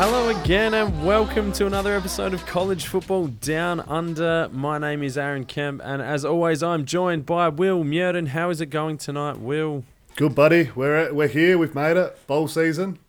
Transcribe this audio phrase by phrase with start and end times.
[0.00, 4.48] Hello again, and welcome to another episode of College Football Down Under.
[4.52, 8.26] My name is Aaron Kemp, and as always, I'm joined by Will Murden.
[8.26, 9.82] How is it going tonight, Will?
[10.14, 10.70] Good, buddy.
[10.76, 11.58] We're we're here.
[11.58, 12.16] We've made it.
[12.28, 13.00] Bowl season.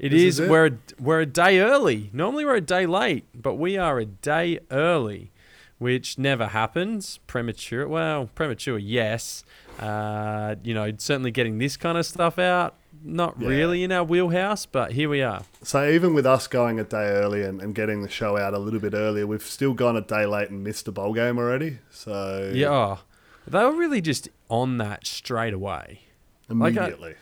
[0.00, 0.40] It is.
[0.40, 0.50] is.
[0.50, 2.10] We're a, we're a day early.
[2.12, 5.30] Normally we're a day late, but we are a day early,
[5.78, 7.20] which never happens.
[7.28, 7.86] Premature.
[7.86, 9.44] Well, premature, yes.
[9.78, 12.74] Uh, you know, certainly getting this kind of stuff out,
[13.04, 13.48] not Yeah.
[13.48, 15.42] really in our wheelhouse, but here we are.
[15.62, 18.58] So even with us going a day early and, and getting the show out a
[18.58, 21.78] little bit earlier, we've still gone a day late and missed a bowl game already.
[21.90, 22.68] So Yeah.
[22.70, 22.98] Oh,
[23.46, 26.02] they were really just on that straight away.
[26.48, 27.14] like I- immediately.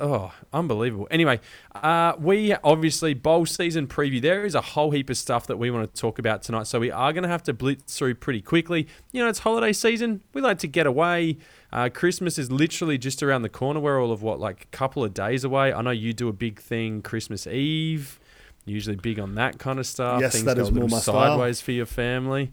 [0.00, 1.08] Oh, unbelievable.
[1.10, 1.40] Anyway,
[1.74, 4.22] uh, we obviously bowl season preview.
[4.22, 6.78] There is a whole heap of stuff that we want to talk about tonight, so
[6.78, 8.86] we are going to have to blitz through pretty quickly.
[9.10, 10.22] You know, it's holiday season.
[10.32, 11.38] We like to get away.
[11.72, 13.78] Uh, Christmas is literally just around the corner.
[13.80, 15.72] We're all of what, like a couple of days away.
[15.72, 18.18] I know you do a big thing Christmas Eve.
[18.64, 20.20] Usually big on that kind of stuff.
[20.20, 21.14] Yes, Things that go is a little more my style.
[21.14, 22.50] sideways for your family.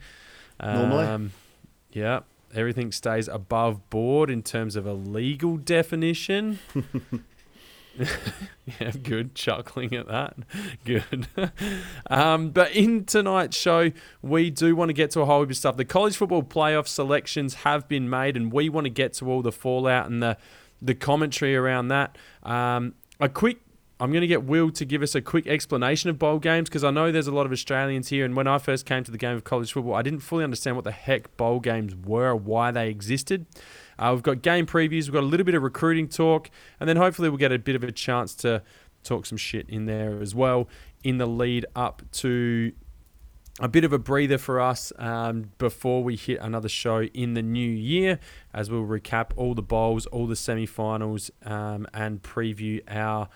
[0.61, 1.05] Normally.
[1.05, 1.31] Um,
[1.91, 2.21] yeah,
[2.53, 6.59] everything stays above board in terms of a legal definition.
[8.79, 9.35] yeah, good.
[9.35, 10.35] Chuckling at that.
[10.83, 11.27] Good.
[12.09, 15.57] um, but in tonight's show, we do want to get to a whole heap of
[15.57, 15.77] stuff.
[15.77, 19.41] The college football playoff selections have been made, and we want to get to all
[19.41, 20.37] the fallout and the
[20.81, 22.17] the commentary around that.
[22.43, 23.59] Um, a quick.
[23.97, 26.83] I'm going to get Will to give us a quick explanation of bowl games because
[26.83, 28.25] I know there's a lot of Australians here.
[28.25, 30.75] And when I first came to the game of college football, I didn't fully understand
[30.75, 33.45] what the heck bowl games were or why they existed.
[33.97, 36.97] Uh, we've got game previews, we've got a little bit of recruiting talk, and then
[36.97, 38.61] hopefully we'll get a bit of a chance to
[39.03, 40.67] talk some shit in there as well
[41.03, 42.71] in the lead up to
[43.59, 47.41] a bit of a breather for us um, before we hit another show in the
[47.41, 48.19] new year
[48.53, 53.29] as we'll recap all the bowls, all the semi finals, um, and preview our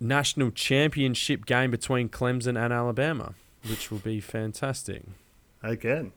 [0.00, 3.34] national championship game between Clemson and Alabama,
[3.66, 5.02] which will be fantastic.
[5.62, 6.12] Again.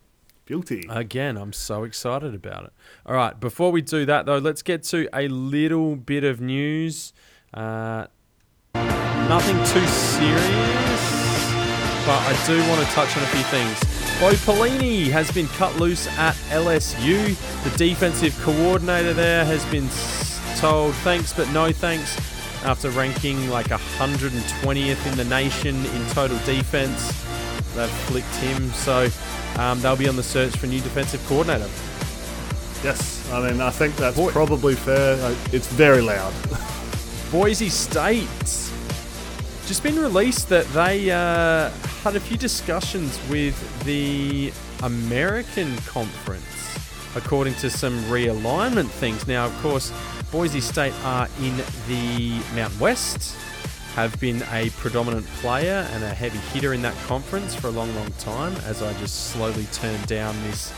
[0.51, 0.85] Guilty.
[0.89, 2.73] Again, I'm so excited about it.
[3.06, 7.13] All right, before we do that though, let's get to a little bit of news.
[7.53, 8.07] Uh,
[8.73, 11.03] nothing too serious,
[12.06, 13.79] but I do want to touch on a few things.
[14.19, 17.33] Bo Pelini has been cut loose at LSU.
[17.63, 19.88] The defensive coordinator there has been
[20.59, 22.18] told thanks but no thanks
[22.66, 27.25] after ranking like 120th in the nation in total defense.
[27.76, 29.08] They've flicked him, so
[29.58, 31.70] um, they'll be on the search for a new defensive coordinator.
[32.84, 33.18] yes.
[33.32, 35.16] I mean, I think that's Boy- probably fair.
[35.24, 36.34] Uh, It's very loud.
[37.31, 38.28] Boise State
[39.68, 41.70] just been released that they uh,
[42.04, 43.56] had a few discussions with
[43.86, 44.52] the
[44.84, 46.44] American Conference,
[47.16, 49.28] according to some realignment things.
[49.28, 49.94] Now, of course,
[50.30, 51.56] Boise State are in
[51.88, 53.38] the Mountain West,
[53.96, 57.94] have been a predominant player and a heavy hitter in that conference for a long,
[57.96, 58.53] long time.
[58.66, 60.72] As I just slowly turn down this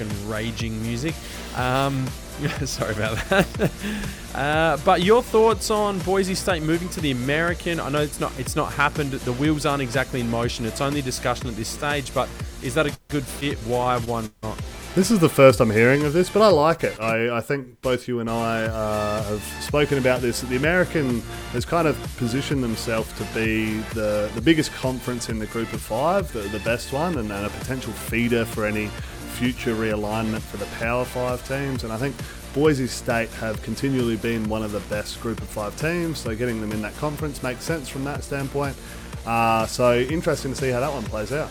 [0.00, 1.14] fucking raging music.
[1.56, 2.06] Um,
[2.64, 3.70] sorry about that.
[4.34, 7.78] uh, but your thoughts on Boise State moving to the American?
[7.78, 9.12] I know it's not it's not happened.
[9.12, 10.64] The wheels aren't exactly in motion.
[10.64, 12.12] It's only discussion at this stage.
[12.14, 12.28] But
[12.62, 13.58] is that a good fit?
[13.58, 13.98] Why?
[13.98, 14.58] Why not?
[14.96, 16.98] This is the first I'm hearing of this, but I like it.
[17.00, 20.40] I, I think both you and I uh, have spoken about this.
[20.40, 21.20] The American
[21.52, 25.80] has kind of positioned themselves to be the, the biggest conference in the group of
[25.80, 28.88] five, the, the best one, and, and a potential feeder for any
[29.34, 31.84] future realignment for the Power Five teams.
[31.84, 32.16] And I think
[32.52, 36.60] Boise State have continually been one of the best group of five teams, so getting
[36.60, 38.76] them in that conference makes sense from that standpoint.
[39.24, 41.48] Uh, so interesting to see how that one plays out.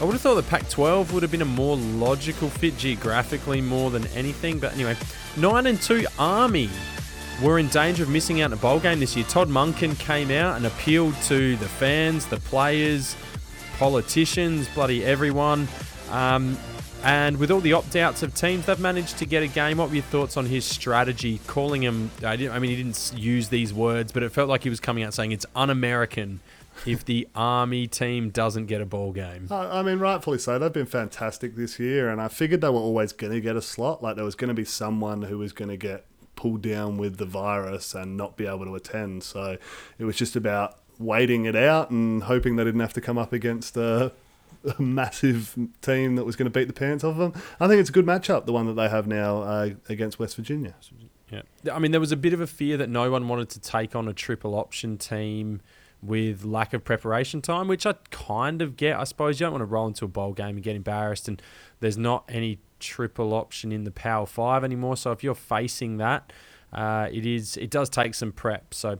[0.00, 3.60] I would have thought the Pac 12 would have been a more logical fit geographically
[3.60, 4.60] more than anything.
[4.60, 4.96] But anyway,
[5.36, 6.70] 9 and 2 Army
[7.42, 9.26] were in danger of missing out in a bowl game this year.
[9.28, 13.16] Todd Monken came out and appealed to the fans, the players,
[13.78, 15.66] politicians, bloody everyone.
[16.10, 16.56] Um,
[17.02, 19.78] and with all the opt outs of teams, they've managed to get a game.
[19.78, 21.40] What were your thoughts on his strategy?
[21.48, 24.70] Calling him, I, I mean, he didn't use these words, but it felt like he
[24.70, 26.38] was coming out saying it's un American
[26.86, 29.48] if the Army team doesn't get a ball game.
[29.50, 30.58] I mean, rightfully so.
[30.58, 33.62] They've been fantastic this year, and I figured they were always going to get a
[33.62, 34.02] slot.
[34.02, 36.04] Like there was going to be someone who was going to get
[36.36, 39.24] pulled down with the virus and not be able to attend.
[39.24, 39.58] So
[39.98, 43.32] it was just about waiting it out and hoping they didn't have to come up
[43.32, 44.12] against a,
[44.78, 47.32] a massive team that was going to beat the pants off them.
[47.58, 50.36] I think it's a good matchup, the one that they have now uh, against West
[50.36, 50.74] Virginia.
[51.30, 51.42] Yeah.
[51.72, 53.94] I mean, there was a bit of a fear that no one wanted to take
[53.94, 55.60] on a triple option team
[56.02, 58.96] with lack of preparation time, which I kind of get.
[58.98, 61.40] I suppose you don't want to roll into a bowl game and get embarrassed, and
[61.80, 64.96] there's not any triple option in the Power Five anymore.
[64.96, 66.32] So if you're facing that,
[66.72, 68.74] uh, it is it does take some prep.
[68.74, 68.98] So.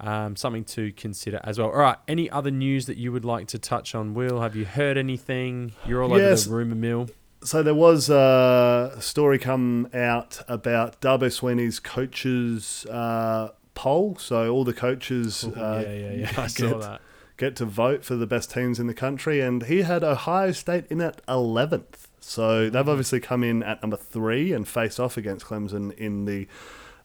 [0.00, 1.68] um, something to consider as well.
[1.68, 4.40] All right, any other news that you would like to touch on, Will?
[4.40, 5.72] Have you heard anything?
[5.86, 6.46] You're all Yes.
[6.46, 7.10] over the rumour mill.
[7.44, 14.16] So there was a story come out about Dabo Swinney's coaches uh, poll.
[14.16, 16.48] So all the coaches uh, yeah, yeah, yeah.
[16.56, 17.00] Get,
[17.36, 20.86] get to vote for the best teams in the country, and he had Ohio State
[20.88, 22.08] in at eleventh.
[22.20, 26.46] So they've obviously come in at number three and faced off against Clemson in the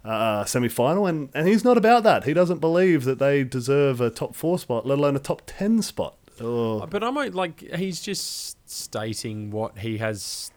[0.04, 2.24] uh, semi-final, and, and he's not about that.
[2.24, 5.81] He doesn't believe that they deserve a top four spot, let alone a top ten
[5.81, 6.16] spot.
[6.39, 6.86] Oh.
[6.86, 10.51] But I'm like, he's just stating what he has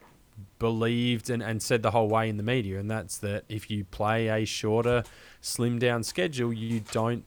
[0.58, 3.84] believed and, and said the whole way in the media, and that's that if you
[3.84, 5.02] play a shorter,
[5.42, 7.24] slim down schedule, you don't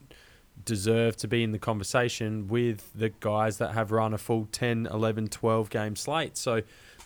[0.64, 4.88] deserve to be in the conversation with the guys that have run a full 10,
[4.88, 6.38] 11, 12 game slate.
[6.38, 6.62] So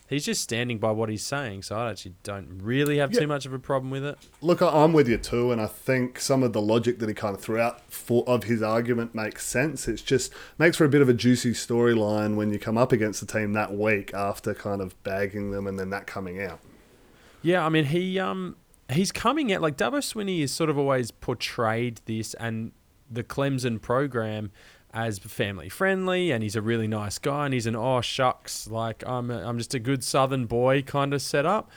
[0.08, 1.64] he's just standing by what he's saying.
[1.64, 3.22] So I actually don't really have Yeah.
[3.22, 4.18] too much of a problem with it.
[4.42, 7.36] Look, I'm with you too, and I think some of the logic that he kind
[7.36, 9.88] of threw out for of his argument makes sense.
[9.88, 13.20] It's just makes for a bit of a juicy storyline when you come up against
[13.20, 16.60] the team that week after kind of bagging them and then that coming out.
[17.42, 18.58] Yeah, I mean he um
[18.92, 22.72] he's coming out like Dabo Swinney is sort of always portrayed this and
[23.10, 24.52] the Clemson program
[24.92, 29.04] as family friendly and he's a really nice guy and he's an oh shucks like
[29.06, 31.70] I'm a, I'm just a good southern boy kind of setup.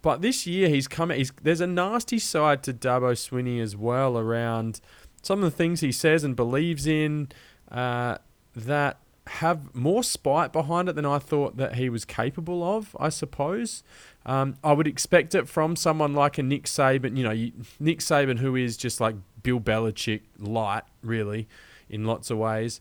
[0.00, 4.18] But this year he's come he's there's a nasty side to Dabo Swinney as well
[4.18, 4.80] around
[5.22, 7.28] some of the things he says and believes in
[7.70, 8.18] uh,
[8.54, 8.98] that
[9.28, 13.82] have more spite behind it than I thought that he was capable of, I suppose.
[14.26, 18.00] Um, I would expect it from someone like a Nick Saban, you know, you, Nick
[18.00, 21.48] Saban, who is just like Bill Belichick light, really,
[21.88, 22.80] in lots of ways.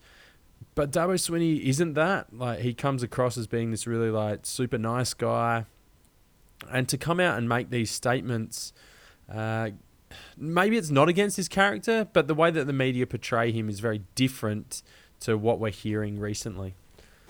[0.76, 2.34] But Dabo Swinney isn't that.
[2.34, 5.66] Like, he comes across as being this really, like, super nice guy.
[6.72, 8.74] And to come out and make these statements,
[9.34, 9.72] uh,
[10.38, 13.80] maybe it's not against his character, but the way that the media portray him is
[13.80, 14.82] very different
[15.22, 16.76] to what we're hearing recently.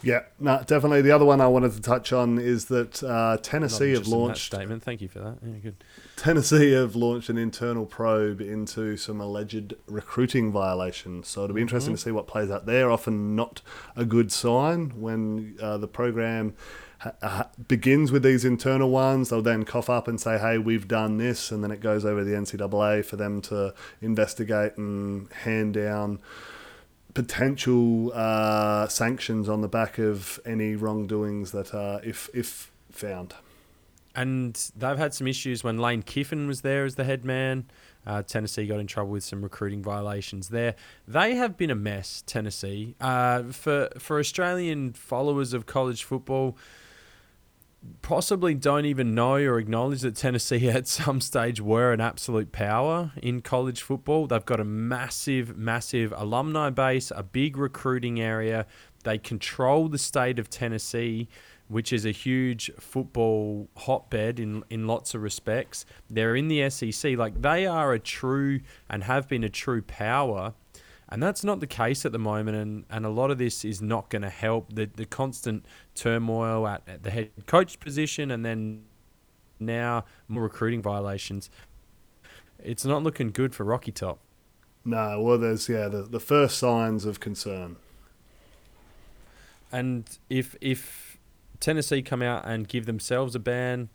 [0.04, 1.02] Yeah, no, definitely.
[1.02, 4.12] The other one I wanted to touch on is that uh, Tennessee have interested in
[4.12, 4.84] that launched statement.
[4.84, 5.38] Thank you for that.
[5.44, 5.84] Yeah, good.
[6.16, 11.28] Tennessee have launched an internal probe into some alleged recruiting violations.
[11.28, 12.92] So it'll be interesting to see what plays out there.
[12.92, 13.62] Often not
[13.96, 16.54] a good sign when uh, the program
[17.68, 19.30] begins with these internal ones.
[19.30, 22.22] They'll then cough up and say, "Hey, we've done this," and then it goes over
[22.22, 26.20] to the NCAA for them to investigate and hand down
[27.18, 33.34] potential uh, sanctions on the back of any wrongdoings that are, if if found.
[34.14, 37.66] And they've had some issues when Lane Kiffin was there as the head man.
[38.06, 40.76] Uh, Tennessee got in trouble with some recruiting violations there.
[41.08, 42.96] They have been a mess, Tennessee.
[43.02, 46.56] Uh, for for Australian followers of college football,
[48.02, 53.12] possibly don't even know or acknowledge that Tennessee at some stage were an absolute power
[53.22, 54.28] in college football.
[54.28, 58.66] They've got a massive, massive alumni base, a big recruiting area.
[59.04, 61.28] They control the state of Tennessee,
[61.68, 65.86] which is a huge football hotbed in in lots of respects.
[66.10, 70.54] They're in the SEC, like they are a true and have been a true power.
[71.10, 73.82] And that's not the case at the moment, and, and a lot of this is
[73.82, 74.74] not going to help.
[74.74, 75.66] The the constant
[75.96, 78.84] turmoil at, at the head coach position, and then
[79.60, 81.50] now more recruiting violations.
[82.62, 84.20] It's not looking good for Rocky Top.
[84.84, 87.78] No, well, there's yeah the, the first signs of concern.
[89.72, 91.18] And if if
[91.60, 93.90] Tennessee come out and give themselves a ban,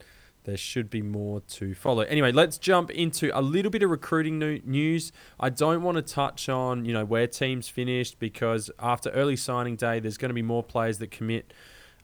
[0.45, 2.03] there should be more to follow.
[2.03, 5.13] Anyway, let's jump into a little bit of recruiting news.
[5.39, 9.77] I don't want to touch on you know where teams finished because after early signing
[9.77, 11.53] day, there's going to be more players that commit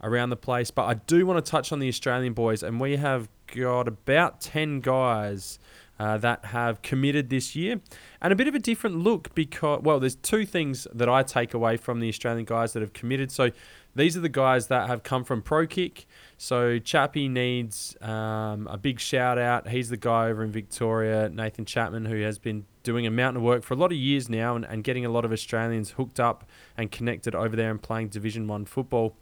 [0.03, 0.71] around the place.
[0.71, 4.41] But I do want to touch on the Australian boys, and we have got about
[4.41, 5.59] ten guys.
[5.99, 7.81] Uh, that have committed this year,
[8.23, 11.55] and a bit of a different look because well, there's two things that I take
[11.55, 13.33] away from the Australian guys that have committed.
[13.33, 13.51] So
[13.97, 16.07] these are the guys that have come from Pro Kick.
[16.37, 19.69] So Chappie needs um, a big shout out.
[19.69, 23.43] He's the guy over in Victoria, Nathan Chapman, who has been doing a mountain of
[23.43, 26.21] work for a lot of years now and, and getting a lot of Australians hooked
[26.21, 29.17] up and connected over there and playing Division One football.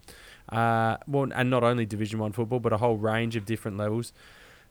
[0.49, 4.13] Uh, well, and not only Division One football, but a whole range of different levels.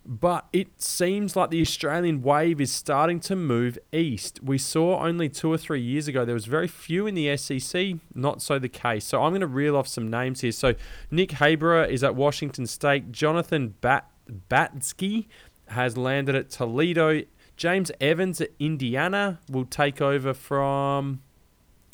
[0.09, 4.41] But it seems like the Australian wave is starting to move east.
[4.41, 7.95] We saw only two or three years ago there was very few in the SEC.
[8.15, 9.05] Not so the case.
[9.05, 10.53] So I'm going to reel off some names here.
[10.53, 10.75] So
[11.11, 13.11] Nick Haberer is at Washington State.
[13.11, 14.09] Jonathan Bat
[14.49, 15.27] Batsky
[15.69, 17.23] has landed at Toledo.
[17.57, 21.21] James Evans at Indiana will take over from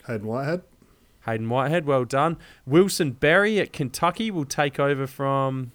[0.07, 0.62] Haydon Whitehead.
[1.21, 1.87] Haydon Whitehead.
[1.87, 2.37] Well done.
[2.66, 5.73] Wilson Berry at Kentucky will take over from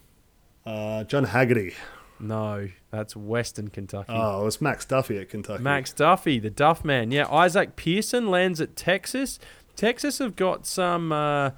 [0.66, 1.74] Uh, John Haggerty.
[2.20, 4.14] No, that's Western Kentucky.
[4.14, 5.64] Oh, it's Max Duffy at Kentucky.
[5.64, 7.12] Max Duffy, the Duff man.
[7.12, 9.40] Yeah, Isaac Pearson lands at Texas.
[9.76, 11.52] Texas have got some uh,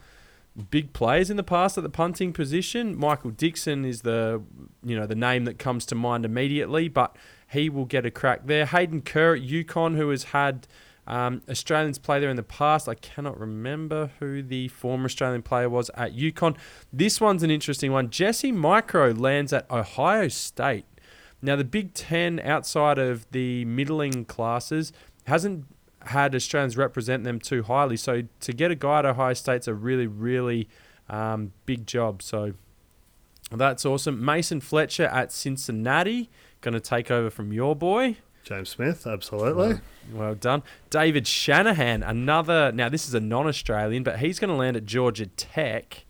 [0.69, 2.97] big players in the past at the punting position.
[2.97, 4.41] Michael Dickson is the
[4.83, 7.15] you know the name that comes to mind immediately, but
[7.51, 8.65] he will get a crack there.
[8.65, 10.67] Hayden Kerr at UConn, who has had
[11.09, 12.87] um, Australians play there in the past.
[12.87, 16.55] I cannot remember who the former Australian player was at UConn.
[16.93, 18.11] This one's an interesting one.
[18.11, 20.85] Jesse Mirco lands at Ohio State.
[21.41, 24.93] Now, the Big Ten, outside of the middling classes,
[25.25, 25.65] hasn't
[26.03, 27.97] had Australians represent them too highly.
[27.97, 30.69] So to get a guy at Ohio State's a really, really
[31.09, 32.21] um, big job.
[32.21, 32.53] So
[33.51, 34.23] that's awesome.
[34.23, 36.29] Mason Fletcher at Cincinnati,
[36.61, 38.17] going to take over from your boy.
[38.43, 39.79] James Smith, absolutely.
[40.12, 40.63] Well done.
[40.89, 42.72] David Shanahan, another.
[42.72, 46.05] Now, this is a non Australian, but he's going to land at Georgia Tech.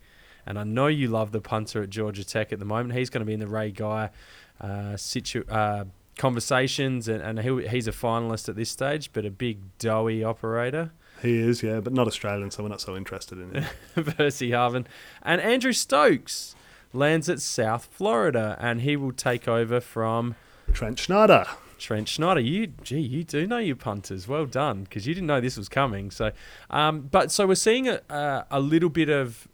[0.46, 2.98] And I know you love the punter at Georgia Tech at the moment.
[2.98, 4.10] He's going to be in the Ray Guy
[4.60, 5.84] uh, situ- uh,
[6.16, 10.92] conversations, and, and he, he's a finalist at this stage, but a big doughy operator.
[11.22, 13.64] He is, yeah, but not Australian, so we're not so interested in him.
[14.04, 14.86] Pressley Harvin.
[15.22, 16.54] And Andrew Stokes
[16.92, 20.36] lands at South Florida, and he will take over from
[20.72, 21.46] Trent Schneider.
[21.80, 24.28] Trent Schneider, you gee, you do know your punters.
[24.28, 26.10] Well done, because you didn't know this was coming.
[26.10, 26.30] So,
[26.68, 29.48] um, but so we're seeing a, a, a little bit of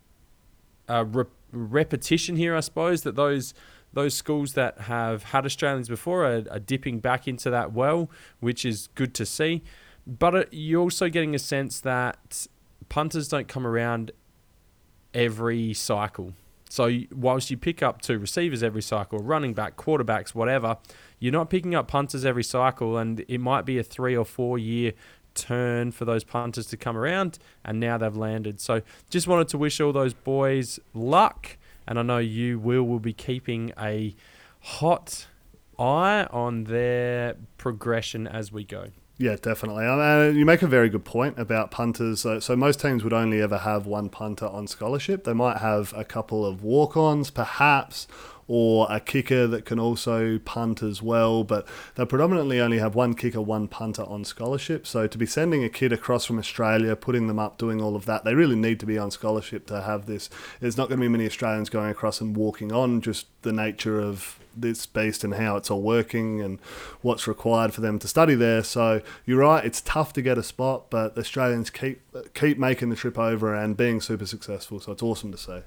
[0.89, 3.03] uh, re- repetition here, I suppose.
[3.03, 3.55] That those
[3.93, 8.65] those schools that have had Australians before are, are dipping back into that well, which
[8.65, 9.63] is good to see.
[10.07, 12.47] But uh, you're also getting a sense that
[12.89, 14.11] punters don't come around
[15.15, 16.35] every cycle.
[16.69, 20.77] So whilst you pick up two receivers every cycle, running back, quarterbacks, whatever,
[21.19, 24.59] you're not picking up punters every cycle, and it might be a three or four
[24.59, 24.93] year
[25.35, 28.61] turn for those punters to come around, and now they've landed.
[28.61, 31.57] So just wanted to wish all those boys luck,
[31.87, 34.15] and I know you will will be keeping a
[34.61, 35.27] hot
[35.79, 38.89] eye on their progression as we go.
[39.19, 39.87] Yeah, definitely.
[39.87, 42.21] Uh, you make a very good point about punters.
[42.21, 45.25] So, most teams would only ever have one punter on scholarship.
[45.25, 48.07] They might have a couple of walk ons, perhaps,
[48.47, 51.45] or a kicker that can also punt as well.
[51.45, 54.87] But they predominantly only have one kicker, one punter on scholarship.
[54.87, 58.05] So to be sending a kid across from Australia, putting them up, doing all of
[58.05, 60.29] that, they really need to be on scholarship to have this.
[60.61, 63.99] There's not going to be many Australians going across and walking on, just the nature
[63.99, 66.61] of this based and how it's all working and
[67.03, 68.63] what's required for them to study there.
[68.63, 72.01] So you're right, it's tough to get a spot, but Australians keep
[72.35, 74.81] keep making the trip over and being super successful.
[74.81, 75.61] So it's awesome to see.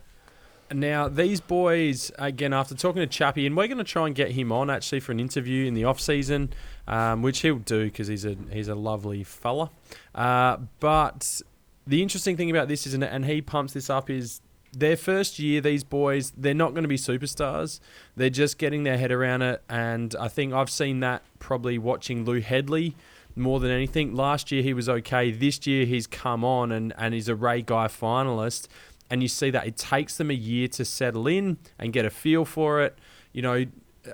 [0.72, 4.32] Now, these boys, again, after talking to Chappie, and we're going to try and get
[4.32, 6.54] him on actually for an interview in the off season,
[6.88, 9.72] um, which he'll do because he's a he's a lovely fella.
[10.14, 11.42] Uh, but
[11.88, 15.62] the interesting thing about this is, and he pumps this up, is their first year.
[15.62, 17.80] These boys, they're not going to be superstars.
[18.16, 22.26] They're just getting their head around it, and I think I've seen that probably watching
[22.26, 22.96] Lou Hedley
[23.36, 24.16] more than anything.
[24.16, 25.32] Last year he was okay.
[25.32, 28.68] This year he's come on and, and he's a Ray Guy finalist
[29.10, 32.10] and you see that it takes them a year to settle in and get a
[32.10, 32.98] feel for it.
[33.34, 33.66] You know,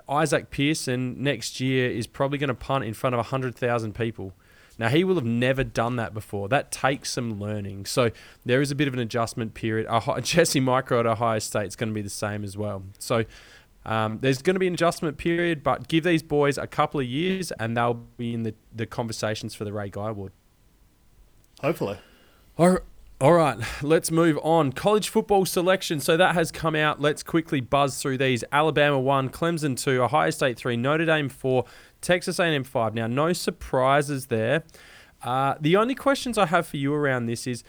[0.07, 4.33] Isaac Pearson next year is probably going to punt in front of 100,000 people.
[4.77, 6.50] Now, he will have never done that before.
[6.50, 7.86] That takes some learning.
[7.86, 8.12] So,
[8.46, 9.88] there is a bit of an adjustment period.
[10.22, 12.84] Jesse Mirco at Ohio State is going to be the same as well.
[13.00, 13.25] So,
[13.86, 17.05] um, there's going to be an adjustment period, but give these boys a couple of
[17.05, 20.32] years and they'll be in the, the conversations for the Ray Guy Award.
[21.62, 21.98] Hopefully.
[22.58, 22.82] All right.
[23.22, 24.74] All right, let's move on.
[24.74, 26.01] College football selection.
[26.01, 27.00] So that has come out.
[27.00, 28.44] Let's quickly buzz through these.
[28.51, 31.63] Alabama 1, Clemson 2, Ohio State 3, Notre Dame 4,
[32.05, 32.93] Texas A&M 5.
[32.93, 34.63] Now, no surprises there.
[35.24, 37.63] Uh, the only questions I have for you around this is,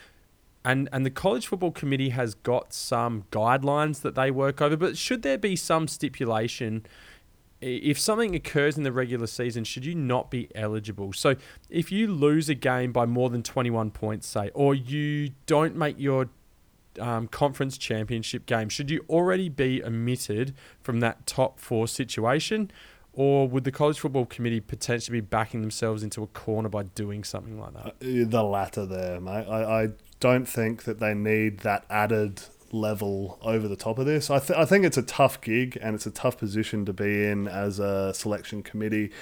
[0.65, 4.97] and, and the College Football Committee has got some guidelines that they work over, but
[4.97, 6.85] should there be some stipulation
[7.61, 11.13] if something occurs in the regular season, should you not be eligible?
[11.15, 11.37] So
[11.71, 15.99] if you lose a game by more than 21 points, say, or you don't make
[15.99, 16.29] your
[17.01, 22.71] um, conference championship game, should you already be omitted from that top four situation?
[23.19, 27.25] Or would the College Football Committee potentially be backing themselves into a corner by doing
[27.25, 27.87] something like that?
[27.87, 29.47] Uh, the latter there, mate.
[29.49, 29.89] I, I
[30.21, 32.43] don't think that they need that added
[32.73, 34.29] level over the top of this.
[34.29, 37.25] I, th- I think it's a tough gig and it's a tough position to be
[37.25, 39.13] in as a selection committee.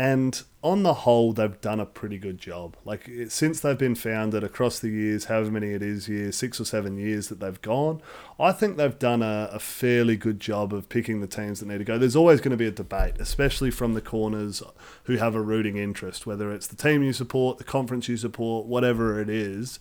[0.00, 2.74] And on the whole, they've done a pretty good job.
[2.86, 6.64] Like since they've been founded across the years, however many it is years, six or
[6.64, 8.00] seven years that they've gone,
[8.38, 11.78] I think they've done a, a fairly good job of picking the teams that need
[11.78, 11.98] to go.
[11.98, 14.62] There's always going to be a debate, especially from the corners
[15.04, 18.64] who have a rooting interest, whether it's the team you support, the conference you support,
[18.64, 19.78] whatever it is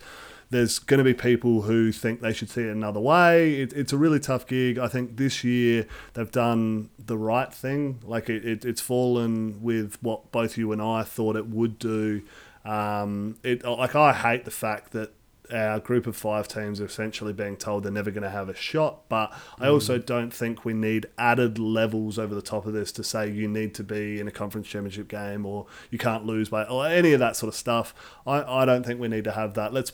[0.50, 3.56] there's going to be people who think they should see it another way.
[3.56, 4.80] It, it's a really tough gig.
[4.80, 8.00] I think this year they've done the right thing.
[8.04, 12.24] Like it, it, it's fallen with what both you and I thought it would do.
[12.66, 15.14] Um, it like I hate the fact that
[15.52, 18.56] our group of five teams are essentially being told they're never going to have a
[18.56, 19.08] shot.
[19.10, 19.74] But I mm.
[19.74, 23.48] also don't think we need added levels over the top of this to say you
[23.48, 27.14] need to be in a conference championship game or you can't lose by or any
[27.14, 27.94] of that sort of stuff.
[28.26, 29.74] I, I don't think we need to have that.
[29.74, 29.92] Let's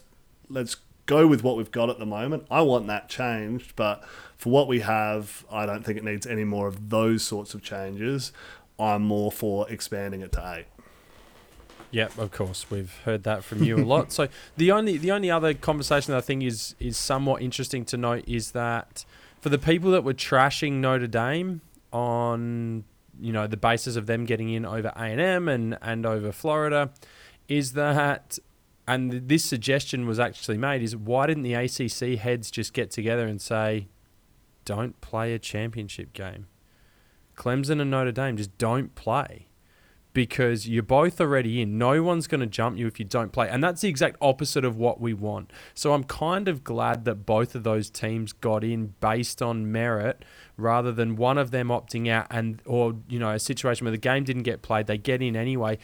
[0.50, 2.48] let's go with what we've got at the moment.
[2.50, 4.04] I want that changed, but
[4.38, 7.62] for what we have, I don't think it needs any more of those sorts of
[7.62, 8.32] changes.
[8.80, 10.66] I'm more for expanding it to eight.
[11.92, 14.12] Yep, of course, we've heard that from you a lot.
[14.12, 17.98] So the only the only other conversation that I think is is somewhat interesting to
[17.98, 19.06] note is that
[19.40, 21.62] for the people that were trashing Notre Dame
[21.94, 22.84] on
[23.18, 26.34] you know the basis of them getting in over A and M and and over
[26.34, 26.90] Florida,
[27.48, 28.40] is that
[28.88, 33.26] and this suggestion was actually made is why didn't the ACC heads just get together
[33.26, 33.88] and say,
[34.64, 36.48] don't play a championship game.
[37.36, 39.48] Clemson and Notre Dame just don't play
[40.14, 41.78] because you're both already in.
[41.78, 43.50] No one's going to jump you if you don't play.
[43.50, 45.52] And that's the exact opposite of what we want.
[45.74, 50.24] So I'm kind of glad that both of those teams got in based on merit
[50.58, 53.98] rather than one of them opting out and or you know a situation where the
[53.98, 55.78] game didn't get played, they get in anyway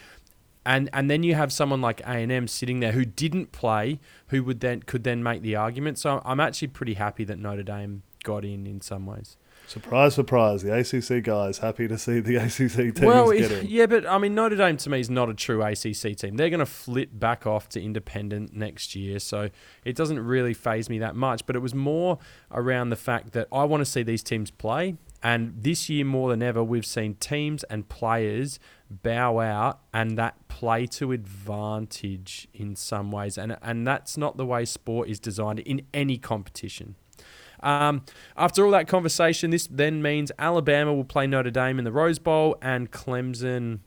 [0.65, 3.99] and and then you have someone like A and M sitting there who didn't play,
[4.27, 5.97] who would then could then make the argument.
[5.97, 9.37] So I'm actually pretty happy that Notre Dame got in in some ways.
[9.67, 10.63] Surprise, surprise!
[10.63, 13.67] The ACC guys happy to see the ACC teams well, get in.
[13.67, 16.35] Yeah, but I mean Notre Dame to me is not a true ACC team.
[16.35, 19.49] They're going to flip back off to independent next year, so
[19.85, 21.45] it doesn't really faze me that much.
[21.45, 22.19] But it was more
[22.51, 24.97] around the fact that I want to see these teams play.
[25.23, 28.59] And this year, more than ever, we've seen teams and players
[28.91, 33.37] bow out and that play to advantage in some ways.
[33.37, 36.95] And, and that's not the way sport is designed in any competition.
[37.63, 38.03] Um,
[38.35, 42.19] after all that conversation, this then means Alabama will play Notre Dame in the Rose
[42.19, 43.79] Bowl and Clemson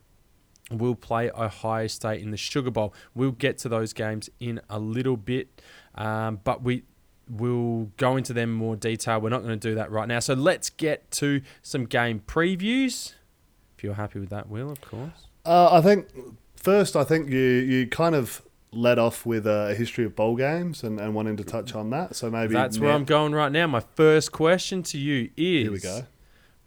[0.71, 2.93] will play Ohio State in the Sugar Bowl.
[3.13, 5.61] We'll get to those games in a little bit,
[5.95, 6.83] um, but we
[7.29, 9.19] We'll go into them more detail.
[9.19, 10.19] We're not going to do that right now.
[10.19, 13.13] So let's get to some game previews.
[13.77, 15.27] If you're happy with that, Will, of course.
[15.45, 16.07] Uh, I think
[16.55, 20.83] first, I think you you kind of led off with a history of bowl games
[20.83, 22.15] and, and wanting to touch on that.
[22.15, 23.67] So maybe that's where I'm going right now.
[23.67, 26.05] My first question to you is: Here we go.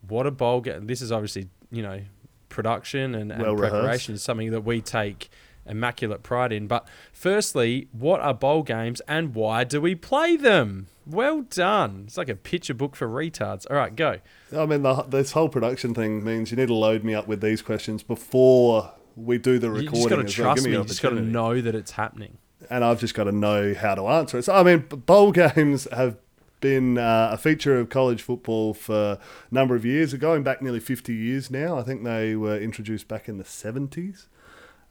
[0.06, 0.86] What a bowl game!
[0.86, 2.00] This is obviously you know
[2.48, 5.30] production and, and well preparation is something that we take
[5.68, 6.66] immaculate pride in.
[6.66, 10.88] But firstly, what are bowl games and why do we play them?
[11.06, 12.04] Well done.
[12.06, 13.66] It's like a picture book for retards.
[13.70, 14.18] All right, go.
[14.56, 17.40] I mean, the, this whole production thing means you need to load me up with
[17.40, 19.94] these questions before we do the recording.
[19.94, 20.70] You just got to trust well.
[20.70, 20.76] me.
[20.78, 22.38] You just got to know that it's happening.
[22.70, 24.42] And I've just got to know how to answer it.
[24.42, 26.16] So, I mean, bowl games have
[26.60, 29.18] been uh, a feature of college football for a
[29.50, 31.78] number of years, going back nearly 50 years now.
[31.78, 34.26] I think they were introduced back in the 70s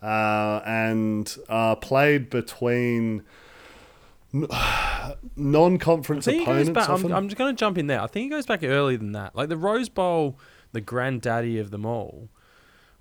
[0.01, 3.23] uh, and are played between
[5.35, 6.69] non-conference opponents.
[6.69, 8.01] Back, I'm, I'm, just going to jump in there.
[8.01, 9.35] I think it goes back earlier than that.
[9.35, 10.37] Like the Rose Bowl,
[10.71, 12.29] the granddaddy of them all,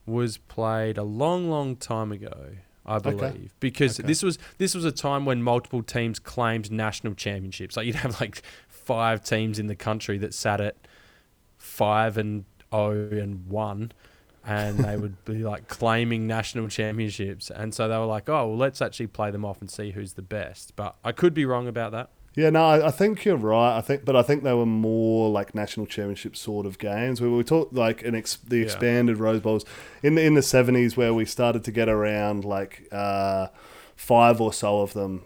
[0.07, 2.53] was played a long, long time ago.
[2.89, 3.51] I believe okay.
[3.59, 4.07] because okay.
[4.07, 7.77] this was this was a time when multiple teams claimed national championships.
[7.77, 10.77] Like you'd have like five teams in the country that sat at
[11.59, 13.91] five and oh and one
[14.47, 17.51] and they would be like claiming national championships.
[17.51, 20.13] And so they were like, oh, well, let's actually play them off and see who's
[20.13, 20.77] the best.
[20.77, 22.11] But I could be wrong about that.
[22.37, 23.79] Yeah, no, I, think you're right.
[23.79, 27.19] I think, but I think they were more like national championship sort of games.
[27.19, 29.23] Where we talked like an ex, the expanded yeah.
[29.23, 29.65] Rose Bowls
[30.03, 33.47] in the in the seventies, where we started to get around like uh,
[33.97, 35.23] five or so of them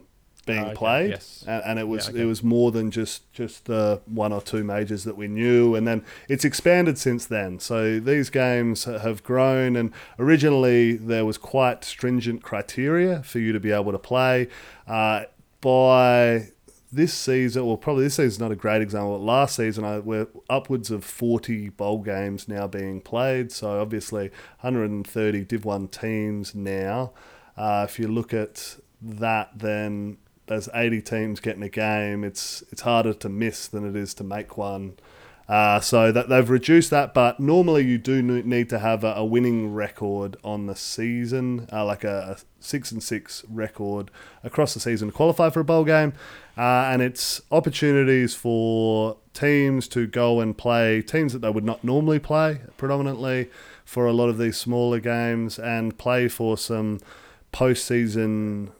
[0.50, 1.44] being okay, played, yes.
[1.46, 2.22] and, and, it was yeah, okay.
[2.22, 5.86] it was more than just just the one or two majors that we knew, and
[5.86, 7.58] then it's expanded since then.
[7.58, 13.60] So these games have grown, and originally there was quite stringent criteria for you to
[13.60, 14.48] be able to play.
[14.86, 15.24] Uh,
[15.60, 16.48] by
[16.92, 19.18] this season, well, probably this season's not a great example.
[19.18, 23.52] But last season, I, we're upwards of 40 bowl games now being played.
[23.52, 27.12] So obviously, 130 Div 1 teams now.
[27.56, 30.18] Uh, if you look at that, then
[30.50, 34.24] there's 80 teams getting a game, it's it's harder to miss than it is to
[34.24, 34.96] make one.
[35.48, 39.24] Uh, so that they've reduced that, but normally you do need to have a, a
[39.24, 44.12] winning record on the season, uh, like a, a, six and six record
[44.44, 46.12] across the season to qualify for a bowl game,
[46.56, 51.82] uh, and it's opportunities for teams to go and play teams that they would not
[51.82, 53.50] normally play, predominantly
[53.84, 57.00] for a lot of these smaller games, and play for some
[57.52, 58.70] postseason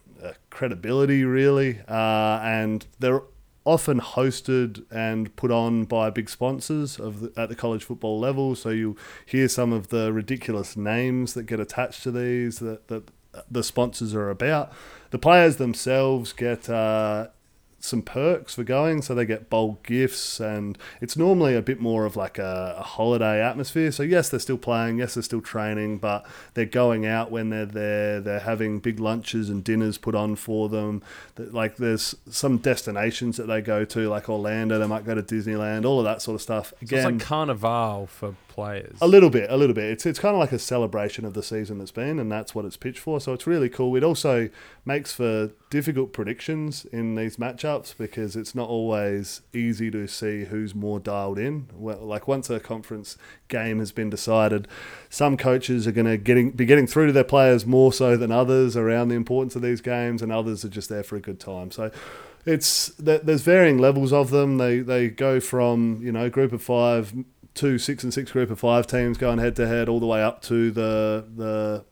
[0.50, 3.22] credibility really, uh, and they're
[3.64, 8.54] often hosted and put on by big sponsors of the, at the college football level.
[8.54, 13.10] So you hear some of the ridiculous names that get attached to these that, that
[13.50, 14.72] the sponsors are about.
[15.10, 17.28] The players themselves get uh,
[17.80, 19.02] some perks for going.
[19.02, 22.82] So they get bulk gifts, and it's normally a bit more of like a, a,
[22.82, 23.90] holiday atmosphere.
[23.90, 27.66] So yes, they're still playing, yes, they're still training, but they're going out when they're
[27.66, 28.20] there.
[28.20, 31.02] They're having big lunches and dinners put on for them.
[31.36, 34.78] Like there's some destinations that they go to, like Orlando.
[34.78, 36.72] They might go to Disneyland, all of that sort of stuff.
[36.82, 38.98] Again, so it's like carnival for players.
[39.00, 39.84] A little bit, a little bit.
[39.84, 42.64] It's it's kind of like a celebration of the season that's been, and that's what
[42.66, 43.20] it's pitched for.
[43.20, 43.96] So it's really cool.
[43.96, 44.50] It also
[44.84, 50.74] makes for difficult predictions in these matchups because it's not always easy to see who's
[50.74, 51.68] more dialed in.
[51.74, 53.16] Well, like once a conference
[53.48, 54.68] game has been decided,
[55.08, 58.30] some coaches are going to getting be getting through to their players more so than
[58.30, 61.40] others around the importance of these games, and others are just there for a good
[61.40, 61.70] time.
[61.70, 61.90] So
[62.44, 64.58] it's there's varying levels of them.
[64.58, 67.14] They they go from you know group of five
[67.54, 70.22] two six and six group of five teams going head to head all the way
[70.22, 71.84] up to the the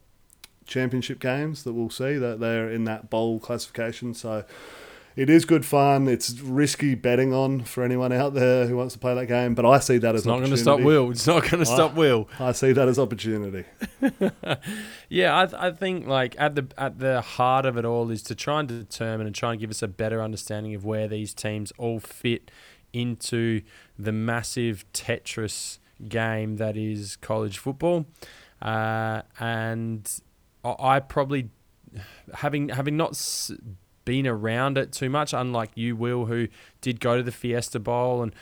[0.67, 4.15] championship games that we'll see that they're in that bowl classification.
[4.15, 4.45] So
[5.19, 6.07] it is good fun.
[6.07, 9.67] It's risky betting on for anyone out there who wants to play that game, but
[9.67, 11.11] I see that as not going to stop Will.
[11.11, 12.29] It's not going to stop Will.
[12.39, 13.65] I see that as opportunity.
[15.09, 18.37] yeah, I, I think like at the at the heart of it all is to
[18.37, 21.73] try and determine and try and give us a better understanding of where these teams
[21.79, 22.53] all fit
[22.93, 23.63] into
[23.99, 28.07] the massive Tetris game that is college football.
[28.63, 30.21] Uh, and
[30.65, 31.51] I probably,
[32.35, 33.21] having having not
[34.05, 36.49] been around it too much, unlike you, Will, who
[36.81, 38.35] did go to the Fiesta Bowl, and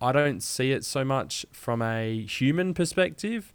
[0.00, 3.52] I don't see it so much from a human perspective.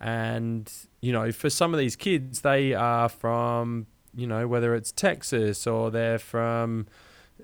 [0.00, 4.92] And, you know, for some of these kids, they are from, you know, whether it's
[4.92, 6.86] Texas or they're from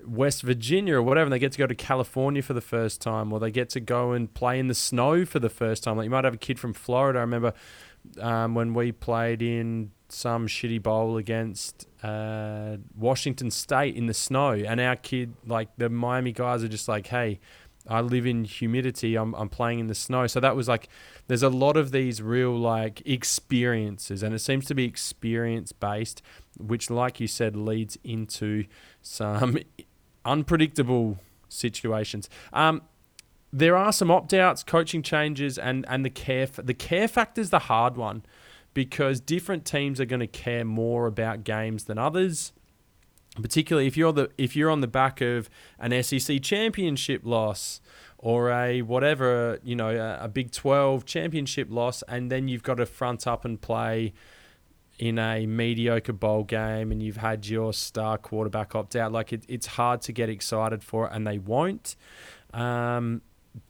[0.05, 3.31] West Virginia or whatever, and they get to go to California for the first time,
[3.31, 5.97] or they get to go and play in the snow for the first time.
[5.97, 7.19] Like you might have a kid from Florida.
[7.19, 7.53] I remember
[8.19, 14.51] um, when we played in some shitty bowl against uh, Washington State in the snow,
[14.51, 17.39] and our kid, like the Miami guys, are just like, "Hey,
[17.87, 19.15] I live in humidity.
[19.15, 20.89] I'm, I'm playing in the snow." So that was like,
[21.27, 26.21] there's a lot of these real like experiences, and it seems to be experience based,
[26.59, 28.65] which, like you said, leads into
[29.05, 29.59] some
[30.25, 32.29] unpredictable situations.
[32.51, 32.81] Um,
[33.53, 37.51] there are some opt outs, coaching changes, and and the care the care factor is
[37.51, 38.23] the hard one
[38.73, 42.51] because different teams are going to care more about games than others.
[43.41, 47.81] Particularly if you're the if you're on the back of an SEC championship loss
[48.17, 52.75] or a whatever you know a, a Big Twelve championship loss, and then you've got
[52.75, 54.13] to front up and play
[54.97, 59.43] in a mediocre bowl game and you've had your star quarterback opt out, like it,
[59.47, 61.95] it's hard to get excited for it, and they won't.
[62.53, 63.21] Um,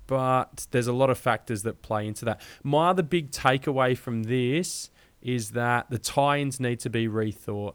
[0.08, 2.42] but there's a lot of factors that play into that.
[2.64, 4.90] My other big takeaway from this
[5.22, 7.74] is that the tie-ins need to be rethought.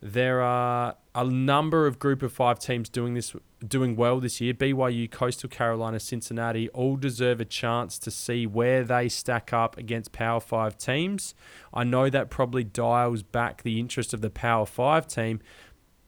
[0.00, 3.34] There are a number of group of five teams doing this
[3.66, 4.54] doing well this year.
[4.54, 10.12] BYU, Coastal Carolina, Cincinnati all deserve a chance to see where they stack up against
[10.12, 11.34] Power Five teams.
[11.74, 15.40] I know that probably dials back the interest of the Power Five team,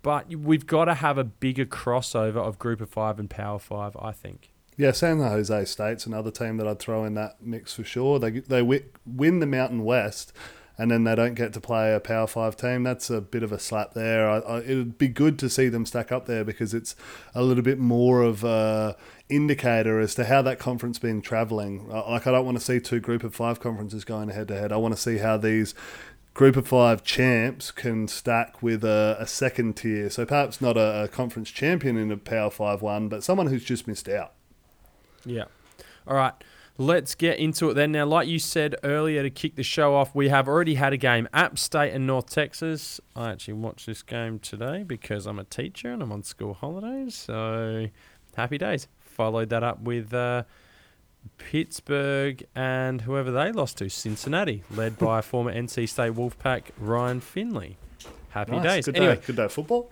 [0.03, 3.97] but we've got to have a bigger crossover of group of five and Power Five,
[4.01, 4.53] I think.
[4.77, 8.21] Yeah, San Jose State's another team that I'd throw in that mix for sure.
[8.21, 10.33] They they win the Mountain West
[10.81, 12.85] and then they don't get to play a Power Five team.
[12.85, 14.31] That's a bit of a slap there.
[14.31, 16.97] I, I, it'd be good to see them stack up there because it's
[17.35, 18.97] a little bit more of a
[19.29, 21.87] indicator as to how that conference been travelling.
[21.87, 24.73] Like I don't want to see two Group of Five conferences going head to head.
[24.73, 25.75] I want to see how these
[26.33, 30.09] group of five champs can stack with a, a second tier.
[30.09, 33.65] So perhaps not a, a, conference champion in a Power Five one, but someone who's
[33.65, 34.33] just missed out.
[35.27, 35.45] Yeah.
[36.07, 36.33] All right.
[36.81, 37.93] Let's get into it then.
[37.93, 40.97] Now, like you said earlier, to kick the show off, we have already had a
[40.97, 43.03] game, App State and North Texas.
[43.15, 47.15] I actually watched this game today because I'm a teacher and I'm on school holidays.
[47.15, 47.89] So
[48.35, 48.89] happy days.
[48.99, 50.45] Followed that up with uh,
[51.37, 57.77] Pittsburgh and whoever they lost to, Cincinnati, led by former NC State Wolfpack Ryan Finley.
[58.31, 58.63] Happy nice.
[58.63, 58.87] days.
[58.87, 59.23] Good anyway, day.
[59.27, 59.91] Good day football.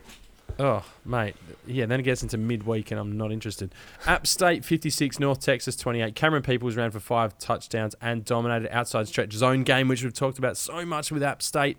[0.59, 1.37] Oh, mate.
[1.67, 3.73] Yeah, then it gets into midweek and I'm not interested.
[4.07, 6.15] App State 56, North Texas 28.
[6.15, 10.39] Camerun Peoples ran for five touchdowns and dominated outside stretch zone game, which we've talked
[10.39, 11.79] about so much with App State.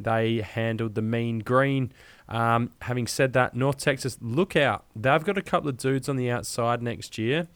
[0.00, 1.92] They handled the mean green.
[2.28, 4.84] Um, having said that, North Texas, look out.
[4.96, 7.48] They've got a couple of dudes on the outside next year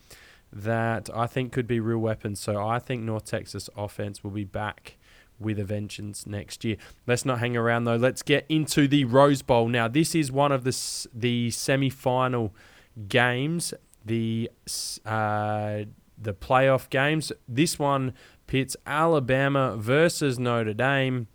[0.53, 2.41] that I think could be real weapons.
[2.41, 4.98] So I think North Texas offense will be back
[5.39, 6.77] with a vengeance next year.
[7.07, 7.97] Let's not hang around though.
[7.97, 9.89] Let's get into the Rose Bowl now.
[9.89, 12.55] This is one of the the semi-final
[13.09, 13.75] games,
[14.05, 14.51] the
[15.07, 15.85] uh,
[16.21, 17.33] the playoff games.
[17.47, 18.15] This one
[18.47, 21.29] pits Alabama versus Notre Dame.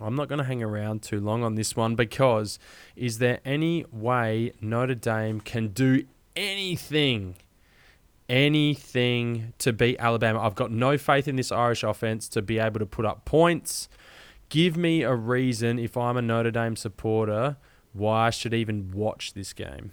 [0.00, 2.58] I'm not going to hang around too long on this one because
[2.96, 6.04] is there any way Notre Dame can do
[6.36, 7.36] anything,
[8.28, 10.40] anything to beat Alabama?
[10.40, 13.88] I've got no faith in this Irish offense to be able to put up points.
[14.48, 17.56] Give me a reason if I'm a Notre Dame supporter
[17.92, 19.92] why I should even watch this game.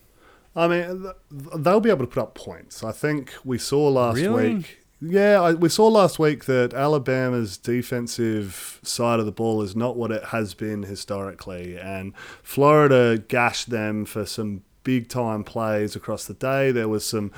[0.56, 2.84] I mean, they'll be able to put up points.
[2.84, 4.56] I think we saw last really?
[4.56, 9.76] week yeah, I, we saw last week that Alabama's defensive side of the ball is
[9.76, 12.13] not what it has been historically, and
[12.44, 16.72] Florida gashed them for some big time plays across the day.
[16.72, 17.32] There was some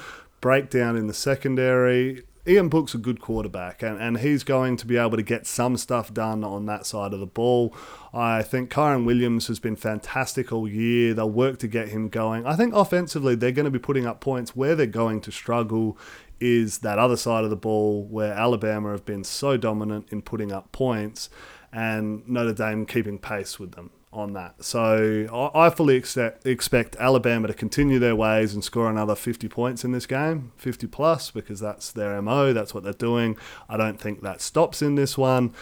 [0.43, 2.21] breakdown in the secondary.
[2.45, 5.77] Ian Book's a good quarterback, and, and he's going to be able to get some
[5.77, 7.73] stuff done on that side of the ball.
[8.13, 11.13] I think Kyren Williams has been fantastic all year.
[11.13, 12.45] They'll work to get him going.
[12.45, 14.53] I think offensively, they're going to be putting up points.
[14.53, 15.97] Where they're going to struggle
[16.41, 20.51] is that other side of the ball where Alabama have been so dominant in putting
[20.51, 21.29] up points
[21.71, 24.63] and Notre Dame keeping pace with them on that.
[24.63, 29.83] So I fully expect, expect Alabama to continue their ways and score another 50 points
[29.83, 33.37] in this game, 50 plus, because that's their MO, that's what they're doing.
[33.67, 35.53] I don't think that stops in this one.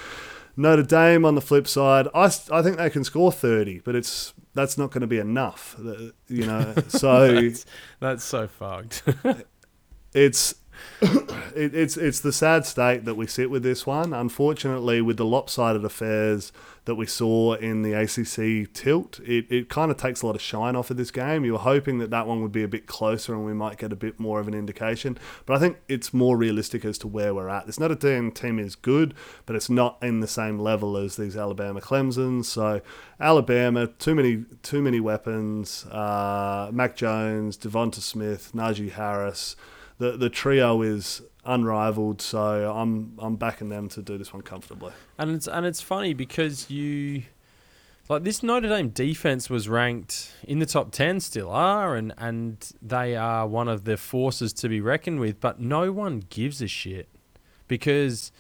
[0.58, 4.34] Notre Dame on the flip side, I, I think they can score 30, but it's
[4.54, 6.74] that's not going to be enough, uh, you know.
[6.90, 7.66] So that's,
[8.00, 9.04] that's so fucked.
[10.14, 10.56] it's
[11.02, 14.14] it, it's it's the sad state that we sit with this one.
[14.14, 16.52] Unfortunately, with the lopsided affairs
[16.86, 20.42] that we saw in the ACC tilt, it, it kind of takes a lot of
[20.42, 21.46] shine off of this game.
[21.46, 23.92] You were hoping that that one would be a bit closer and we might get
[23.92, 25.18] a bit more of an indication.
[25.46, 27.68] But I think it's more realistic as to where we're at.
[27.68, 29.14] It's not a team team is good,
[29.46, 32.46] but it's not in the same level as these Alabama Clemsons.
[32.46, 32.82] So
[33.20, 35.86] Alabama, too many too many weapons.
[35.86, 39.56] Uh, Mac Jones, Devonta Smith, Najee Harris
[40.02, 42.22] the the trio is unrivaled.
[42.22, 44.92] So I'm I'm backing them to do this one comfortably.
[45.18, 47.24] And it's and it's funny because you
[48.10, 52.72] like this Notre Dame defense was ranked in the top 10 still are and and
[52.82, 56.68] they are one of the forces to be reckoned with but no one gives a
[56.68, 57.08] shit
[57.70, 58.34] because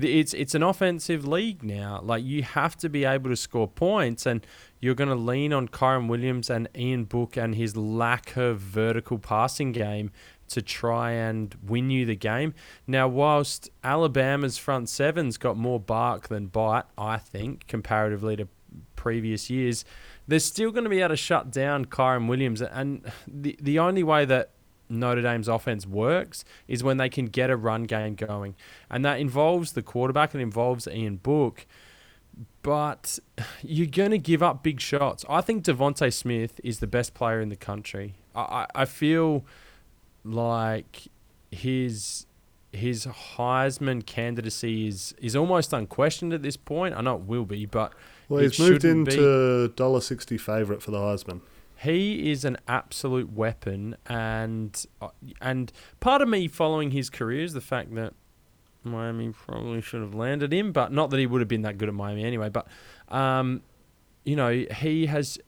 [0.00, 4.24] it's it's an offensive league now like you have to be able to score points
[4.24, 4.46] and
[4.80, 9.18] you're going to lean on Kyren Williams and Ian Book and his lack of vertical
[9.18, 10.10] passing game
[10.52, 12.54] to try and win you the game.
[12.86, 18.48] Now, whilst Alabama's front seven's got more bark than bite, I think, comparatively to
[18.96, 19.84] previous years,
[20.26, 22.62] they're still going to be able to shut down Kyren Williams.
[22.62, 24.50] And the, the only way that
[24.88, 28.54] Notre Dame's offense works is when they can get a run game going.
[28.90, 31.66] And that involves the quarterback, it involves Ian Book.
[32.62, 33.18] But
[33.62, 35.24] you're going to give up big shots.
[35.28, 38.14] I think DeVonta Smith is the best player in the country.
[38.34, 39.44] I, I feel
[40.24, 41.08] like
[41.50, 42.26] his
[42.72, 46.94] his Heisman candidacy is is almost unquestioned at this point.
[46.96, 47.92] I know it will be, but
[48.28, 51.42] well, he's moved into dollar sixty favorite for the Heisman.
[51.76, 55.08] He is an absolute weapon, and uh,
[55.40, 58.14] and part of me following his career is the fact that
[58.84, 61.88] Miami probably should have landed him, but not that he would have been that good
[61.88, 62.48] at Miami anyway.
[62.48, 62.68] But
[63.08, 63.62] um,
[64.24, 65.38] you know, he has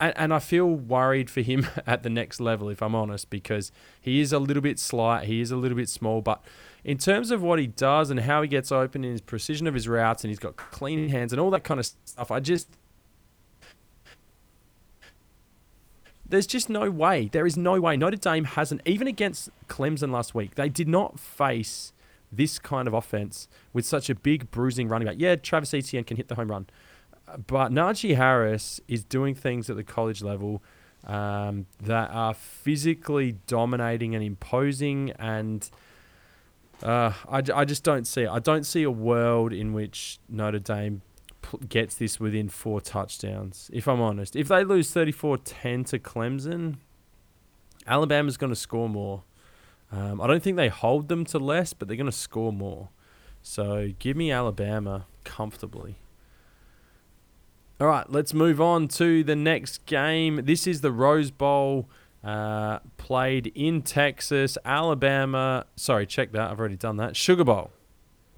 [0.00, 4.20] and I feel worried for him at the next level, if I'm honest, because he
[4.20, 6.42] is a little bit slight, he is a little bit small, but
[6.84, 9.74] in terms of what he does and how he gets open and his precision of
[9.74, 12.68] his routes and he's got clean hands and all that kind of stuff, I just
[16.26, 17.28] there's just no way.
[17.30, 17.96] There is no way.
[17.96, 20.54] Notre Dame hasn't even against Clemson last week.
[20.56, 21.92] They did not face
[22.32, 25.16] this kind of offense with such a big bruising running back.
[25.18, 26.66] Yeah, Travis Etienne can hit the home run
[27.46, 30.62] but Najee Harris is doing things at the college level
[31.06, 35.68] um, that are physically dominating and imposing, and
[36.82, 38.26] uh, I, I just don't see.
[38.26, 41.02] I don't see a world in which Notre Dame
[41.68, 44.36] gets this within four touchdowns, if I'm honest.
[44.36, 46.76] If they lose 34 10 to Clemson,
[47.86, 49.22] Alabama's going to score more.
[49.92, 52.88] Um, I don't think they hold them to less, but they're going to score more.
[53.42, 55.96] So give me Alabama comfortably.
[57.84, 60.40] All right, let's move on to the next game.
[60.44, 61.86] This is the Rose Bowl
[62.24, 65.66] uh, played in Texas, Alabama.
[65.76, 66.50] Sorry, check that.
[66.50, 67.14] I've already done that.
[67.14, 67.72] Sugar Bowl.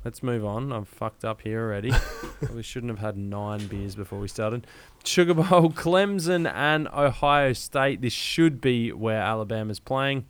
[0.05, 0.73] Let's move on.
[0.73, 1.93] I'm fucked up here already.
[2.53, 4.67] we shouldn't have had nine beers before we started.
[5.05, 8.01] Sugar Bowl, Clemson and Ohio State.
[8.01, 10.25] This should be where Alabama's playing.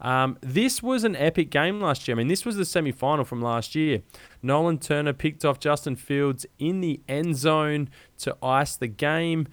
[0.00, 2.16] Um, this was an epic game last year.
[2.16, 4.02] I mean, this was the semi final from last year.
[4.42, 9.48] Nolan Turner picked off Justin Fields in the end zone to ice the game.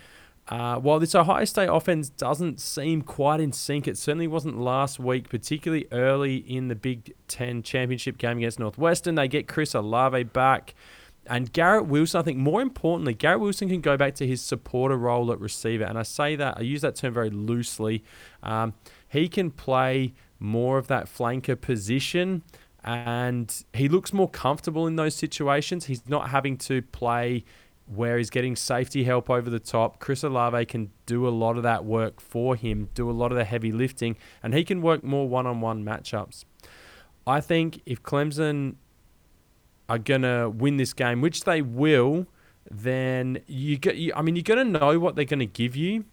[0.47, 4.99] Uh, while this Ohio State offense doesn't seem quite in sync, it certainly wasn't last
[4.99, 9.15] week, particularly early in the Big Ten championship game against Northwestern.
[9.15, 10.75] They get Chris Olave back.
[11.27, 14.95] And Garrett Wilson, I think more importantly, Garrett Wilson can go back to his supporter
[14.95, 15.83] role at receiver.
[15.83, 18.03] And I say that, I use that term very loosely.
[18.43, 18.75] Um,
[19.07, 22.43] he can play more of that flanker position
[22.83, 25.85] and he looks more comfortable in those situations.
[25.85, 27.43] He's not having to play
[27.87, 29.99] where he's getting safety help over the top.
[29.99, 33.37] Chris Olave can do a lot of that work for him, do a lot of
[33.37, 36.45] the heavy lifting, and he can work more one on one matchups.
[37.27, 38.75] I think if Clemson
[39.89, 42.27] are going to win this game, which they will,
[42.69, 46.05] then you get, I mean, you're going to know what they're going to give you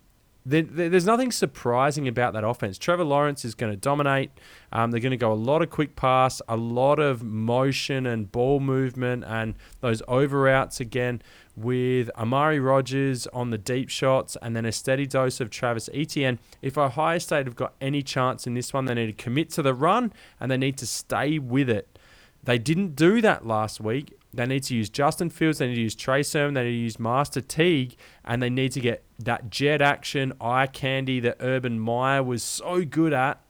[0.44, 2.76] there's nothing surprising about that offense.
[2.76, 4.30] Trevor Lawrence is going to dominate.
[4.72, 8.30] Um, they're going to go a lot of quick pass, a lot of motion and
[8.30, 11.22] ball movement, and those over outs again
[11.54, 16.38] with Amari Rodgers on the deep shots, and then a steady dose of Travis Etienne.
[16.60, 19.62] If Ohio State have got any chance in this one, they need to commit to
[19.62, 21.98] the run and they need to stay with it.
[22.42, 24.18] They didn't do that last week.
[24.34, 25.58] They need to use Justin Fields.
[25.58, 26.54] They need to use Trey Sermon.
[26.54, 30.66] They need to use Master Teague, and they need to get that jet action, eye
[30.66, 33.42] candy that Urban Meyer was so good at.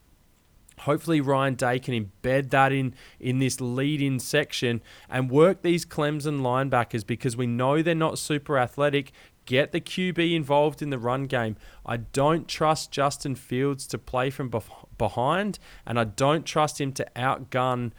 [0.81, 6.41] Hopefully, Ryan Day can embed that in in this lead-in section and work these Clemson
[6.41, 9.13] linebackers because we know they're not super athletic.
[9.45, 11.57] Get the QB involved in the run game.
[11.87, 14.51] I don't trust Justin Fields to play from
[14.99, 17.93] behind, and I don't trust him to outgun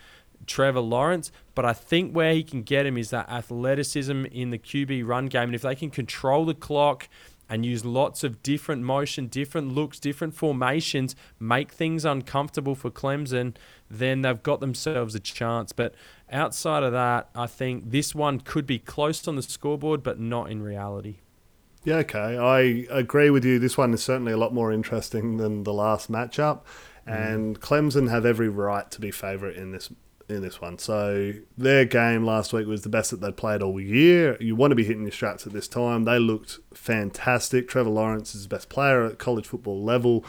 [0.45, 4.57] Trevor Lawrence, but I think where he can get him is that athleticism in the
[4.57, 5.49] QB run game.
[5.49, 7.09] And if they can control the clock
[7.49, 13.55] and use lots of different motion, different looks, different formations, make things uncomfortable for Clemson,
[13.89, 15.71] then they've got themselves a chance.
[15.71, 15.93] But
[16.31, 20.49] outside of that, I think this one could be close on the scoreboard, but not
[20.49, 21.17] in reality.
[21.83, 22.37] Yeah, okay.
[22.37, 23.59] I agree with you.
[23.59, 26.61] This one is certainly a lot more interesting than the last matchup.
[27.07, 27.33] Mm.
[27.33, 29.91] And Clemson have every right to be favourite in this
[30.29, 30.77] in this one.
[30.77, 34.37] So their game last week was the best that they'd played all year.
[34.39, 36.03] You want to be hitting your straps at this time.
[36.03, 37.67] They looked fantastic.
[37.67, 40.25] Trevor Lawrence is the best player at college football level.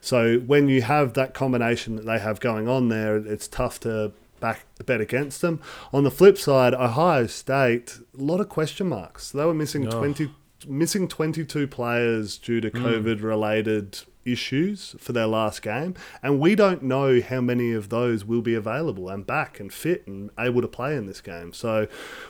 [0.00, 4.12] So when you have that combination that they have going on there, it's tough to
[4.40, 5.60] back bet against them.
[5.92, 9.30] On the flip side, Ohio State, a lot of question marks.
[9.30, 9.98] They were missing oh.
[9.98, 10.30] 20
[10.66, 12.84] missing 22 players due to hmm.
[12.84, 18.24] COVID related issues for their last game, and we don't know how many of those
[18.24, 21.52] will be available and back and fit and able to play in this game.
[21.52, 21.86] So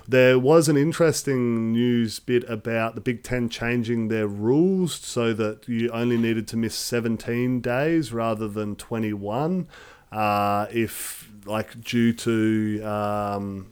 [0.06, 5.68] there was an interesting news bit about the Big Ten changing their rules so that
[5.68, 9.68] you only needed to miss 17 days rather than 21
[10.12, 13.70] uh, if like due to um,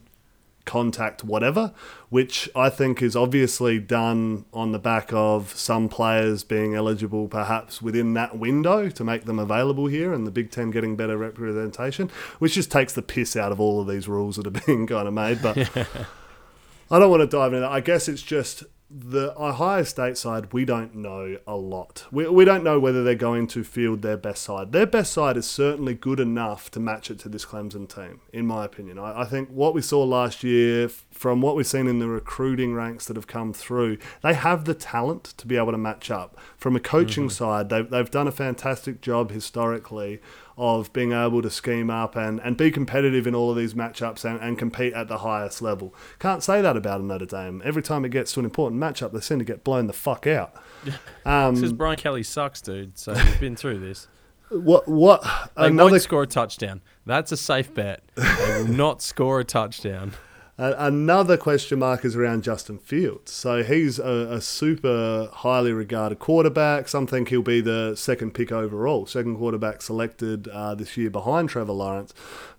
[0.67, 1.73] contact whatever,
[2.11, 7.81] which I think is obviously done on the back of some players being eligible perhaps
[7.81, 12.11] within that window to make them available here and the Big Ten getting better representation,
[12.39, 15.09] which just takes the piss out of all of these rules that are being kind
[15.09, 15.41] of made.
[15.41, 15.57] But
[16.91, 17.73] I don't want to dive into that.
[17.73, 22.07] I guess it's just the Ohio State side, we don't know a lot.
[22.12, 24.70] We, we don't know whether they're going to field their best side.
[24.70, 28.46] Their best side is certainly good enough to match it to this Clemson team, in
[28.46, 28.99] my opinion.
[28.99, 32.75] I, I think what we saw last year, from what we've seen in the recruiting
[32.75, 36.38] ranks that have come through, they have the talent to be able to match up.
[36.57, 37.31] From a coaching mm-hmm.
[37.31, 40.20] side, they've, they've done a fantastic job historically
[40.57, 44.25] of being able to scheme up and, and be competitive in all of these matchups
[44.25, 45.95] and, and compete at the highest level.
[46.19, 47.61] Can't say that about Notre Dame.
[47.64, 50.27] Every time it gets to an important matchup, they seem to get blown the fuck
[50.27, 50.55] out.
[51.25, 52.97] Um, because Brian Kelly sucks, dude.
[52.97, 54.07] So we've been through this.
[54.49, 54.87] What?
[54.87, 55.25] What?
[55.57, 55.90] They another...
[55.90, 56.81] won't score a touchdown.
[57.05, 58.05] That's a safe bet.
[58.14, 60.12] They will not score a touchdown.
[60.59, 63.31] Uh, another question mark is around Justin Fields.
[63.31, 66.88] So he's a, a, super highly regarded quarterback.
[66.88, 71.51] Some think he'll be the second pick overall, second quarterback selected uh, this year behind
[71.51, 72.14] Trevor Lawrence.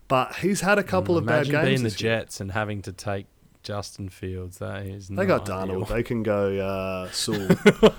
[0.07, 1.65] But he's had a couple mm, of bad games.
[1.65, 3.25] being the Jets and having to take
[3.63, 4.59] Justin Fields.
[4.59, 5.87] That is they got Darnold.
[5.87, 7.47] They can go uh, Sewell.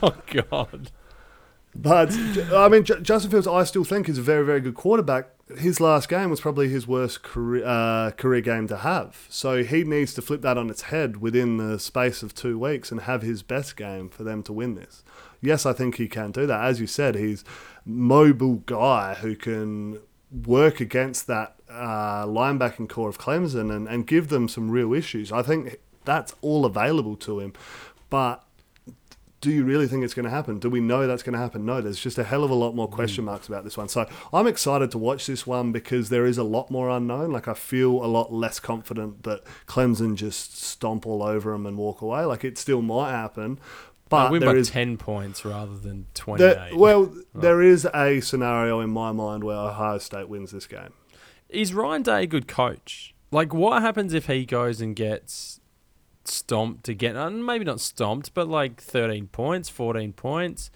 [0.02, 0.92] oh God.
[1.74, 2.12] But
[2.52, 5.28] I mean, Justin Fields, I still think is a very, very good quarterback.
[5.56, 9.26] His last game was probably his worst career, uh, career game to have.
[9.30, 12.90] So he needs to flip that on its head within the space of two weeks
[12.90, 15.04] and have his best game for them to win this.
[15.40, 16.64] Yes, I think he can do that.
[16.64, 17.44] As you said, he's
[17.86, 20.00] mobile guy who can
[20.44, 25.32] work against that uh, linebacking corps of Clemson and, and give them some real issues.
[25.32, 27.52] I think that's all available to him.
[28.10, 28.44] But
[29.40, 30.58] do you really think it's going to happen?
[30.58, 31.64] Do we know that's going to happen?
[31.64, 33.26] No, there's just a hell of a lot more question mm.
[33.26, 33.88] marks about this one.
[33.88, 37.30] So I'm excited to watch this one because there is a lot more unknown.
[37.30, 41.76] Like I feel a lot less confident that Clemson just stomp all over them and
[41.76, 42.24] walk away.
[42.24, 43.60] Like it still might happen.
[44.08, 46.54] But there is ten points rather than twenty-eight.
[46.54, 50.94] there, well, there is a scenario in my mind where Ohio State wins this game.
[51.50, 53.14] is Ryan Day a good coach?
[53.30, 55.60] Like, what happens if he goes and gets
[56.28, 57.16] stomped again?
[57.16, 60.70] Uh, maybe not stomped, but like thirteen points, fourteen points.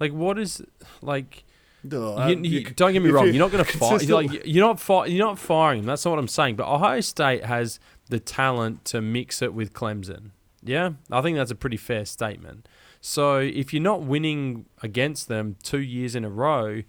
[0.00, 0.62] Like, what is
[1.02, 1.44] like?
[1.88, 3.26] You, um, you- don't get me wrong.
[3.26, 3.90] you You're not going to fire.
[3.98, 5.86] consistent- Like, you're not fi- You're not firing.
[5.86, 6.56] That's not what I'm saying.
[6.56, 7.78] But Ohio State has
[8.08, 10.30] the talent to mix it with Clemson.
[10.62, 12.68] Yeah, I think that's a pretty fair statement.
[13.00, 16.82] So if you're not winning against them two years in a row,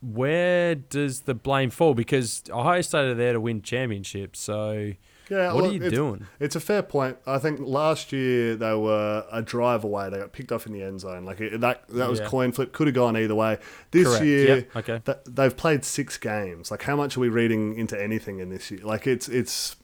[0.00, 1.94] where does the blame fall?
[1.94, 4.40] Because Ohio State are there to win championships.
[4.40, 4.92] So
[5.30, 6.26] yeah, what look, are you it's- doing?
[6.40, 7.16] It's a fair point.
[7.26, 10.08] I think last year they were a drive away.
[10.10, 11.24] They got picked off in the end zone.
[11.24, 12.26] Like it, that, that was Yeah.
[12.26, 12.72] coin flip.
[12.72, 13.58] Could have gone either way.
[13.90, 14.24] This Correct.
[14.24, 14.76] year, Yep.
[14.76, 15.02] Okay.
[15.04, 16.70] th- they've played six games.
[16.70, 18.80] Like how much are we reading into anything in this year?
[18.82, 19.76] Like it's it's.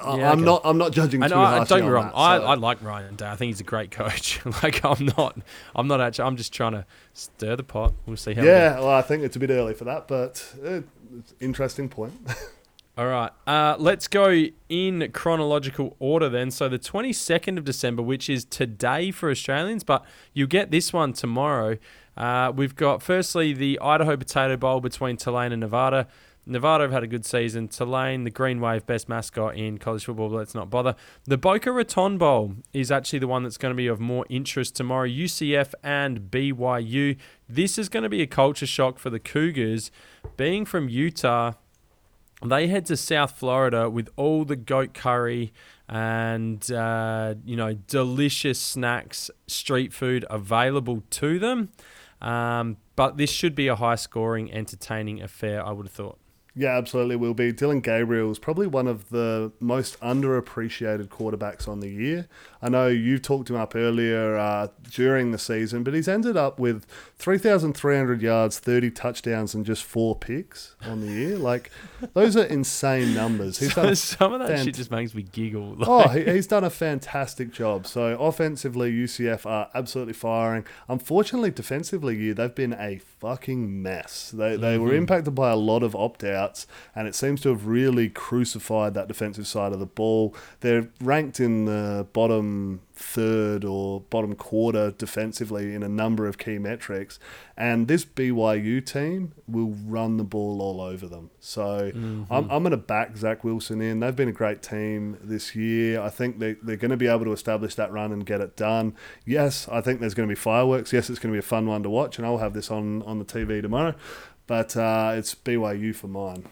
[0.00, 0.44] I- Yeah, I'm okay.
[0.44, 0.60] not.
[0.64, 1.28] I'm not judging too I,
[1.64, 2.06] don't get me wrong.
[2.06, 3.26] that, I, so- I like Ryan Day.
[3.28, 4.38] I think he's a great coach.
[4.62, 5.36] like I'm not.
[5.74, 6.26] I'm not actually.
[6.26, 7.94] I'm just trying to stir the pot.
[8.06, 8.44] We'll see how.
[8.44, 10.82] yeah, well, I think it's a bit early for that, but uh,
[11.18, 12.12] it's interesting point.
[12.98, 13.30] All right.
[13.46, 16.50] Uh, let's go in chronological order then.
[16.50, 21.12] So the 22nd of December, which is today for Australians, but you get this one
[21.12, 21.78] tomorrow.
[22.16, 26.08] Uh, we've got firstly the Idaho Potato Bowl between Tulane and Nevada.
[26.44, 27.68] Nevada have had a good season.
[27.68, 30.28] Tulane, the Green Wave, best mascot in college football.
[30.30, 30.96] Let's not bother.
[31.22, 34.74] The Boca Raton Bowl is actually the one that's going to be of more interest
[34.74, 35.06] tomorrow.
[35.06, 37.16] UCF and BYU.
[37.48, 39.92] This is going to be a culture shock for the Cougars.
[40.36, 41.52] Being from Utah,
[42.44, 45.52] they head to South Florida with all the goat curry
[45.88, 51.70] and uh, you know delicious snacks, street food available to them.
[52.20, 55.64] Um, but this should be a high-scoring, entertaining affair.
[55.64, 56.18] I would have thought.
[56.58, 57.52] Yeah, absolutely will be.
[57.52, 62.26] Dillon Gabriel is probably one of the most underappreciated quarterbacks on the year.
[62.60, 66.58] I know you talked him up earlier uh, during the season, but he's ended up
[66.58, 66.84] with
[67.16, 71.38] 3,300 yards, 30 touchdowns, and just four picks on the year.
[71.38, 71.70] Like,
[72.14, 73.60] those are insane numbers.
[73.60, 75.76] He's done Some of that fant- shit just makes me giggle.
[75.90, 77.86] Oh, he, he's done a fantastic job.
[77.86, 80.64] So offensively, UCF are absolutely firing.
[80.88, 84.30] Unfortunately, defensively, you they've been a fucking mess.
[84.30, 87.66] They they were impacted by a lot of opt outs, and it seems to have
[87.66, 90.34] really crucified that defensive side of the ball.
[90.60, 96.58] They're ranked in the bottom third or bottom quarter defensively in a number of key
[96.58, 97.18] metrics,
[97.56, 101.30] and this BYU team will run the ball all over them.
[101.40, 102.32] So I'm, mm-hmm.
[102.32, 104.00] I'm going to back Zach Wilson in.
[104.00, 106.00] They've been a great team this year.
[106.00, 108.56] I think they, they're going to be able to establish that run and get it
[108.56, 108.94] done.
[109.24, 110.92] Yes, I think there's going to be fireworks.
[110.92, 113.02] Yes, it's going to be a fun one to watch, and I'll have this on,
[113.02, 113.94] on the TV tomorrow.
[114.48, 116.44] But uh, it's BYU for mine.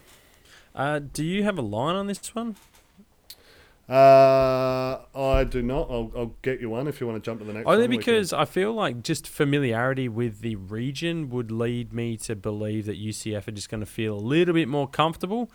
[0.74, 2.54] Uh, do you have a line on this one?
[3.88, 5.88] Uh, I do not.
[5.90, 7.74] I'll, I'll get you one if you want to jump to the next one.
[7.76, 12.86] Only because I feel like just familiarity with the region would lead me to believe
[12.86, 15.50] that UCF are just going to feel a little bit more comfortable,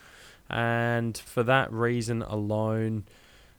[0.50, 3.04] and for that reason alone,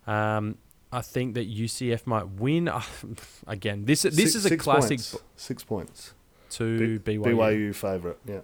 [0.07, 0.57] um,
[0.91, 2.68] I think that UCF might win.
[3.47, 5.16] Again, this this Six- is a six classic Points.
[5.37, 6.14] Six points.
[6.51, 7.24] to B- BYU.
[7.37, 8.16] BYU favourite.
[8.26, 8.41] Yeah.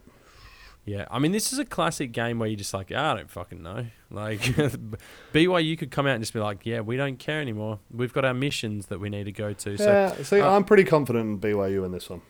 [0.89, 3.30] Yeah, I mean, this is a classic game where you're just like, "Ah, I don't
[3.30, 3.86] fucking know.
[4.11, 4.41] Like,
[5.32, 7.78] BYU could come out and just be like, yeah, we don't care anymore.
[7.91, 9.76] We've got our missions that we need to go to.
[9.76, 10.22] So, yeah.
[10.22, 12.22] See, uh, I'm pretty confident in BYU in this one.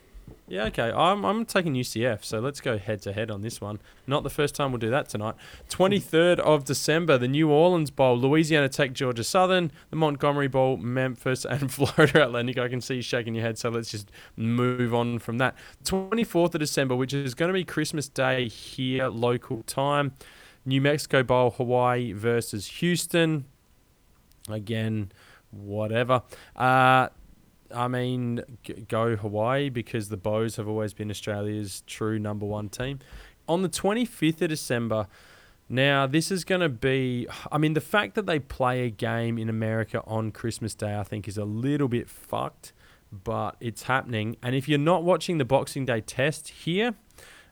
[0.49, 0.91] Yeah, okay.
[0.91, 2.25] I'm, I'm taking UCF.
[2.25, 3.79] So let's go head to head on this one.
[4.07, 5.35] Not the first time we'll do that tonight.
[5.69, 11.45] 23rd of December, the New Orleans Bowl, Louisiana Tech, Georgia Southern, the Montgomery Bowl, Memphis,
[11.45, 12.59] and Florida Atlantic.
[12.59, 13.59] I can see you shaking your head.
[13.59, 15.55] So let's just move on from that.
[15.85, 20.13] 24th of December, which is going to be Christmas Day here, local time.
[20.65, 23.45] New Mexico Bowl, Hawaii versus Houston.
[24.49, 25.13] Again,
[25.51, 26.23] whatever.
[26.57, 27.09] Uh,
[27.75, 28.43] I mean,
[28.89, 33.01] go Hawaii because the Bows have always been Australia's true number one team.
[33.49, 35.07] On the 25th of December,
[35.69, 39.39] now this is going to be, I mean, the fact that they play a game
[39.39, 42.73] in America on Christmas Day, I think, is a little bit fucked,
[43.13, 44.37] but it's happening.
[44.43, 46.95] And if you're not watching the Boxing Day test here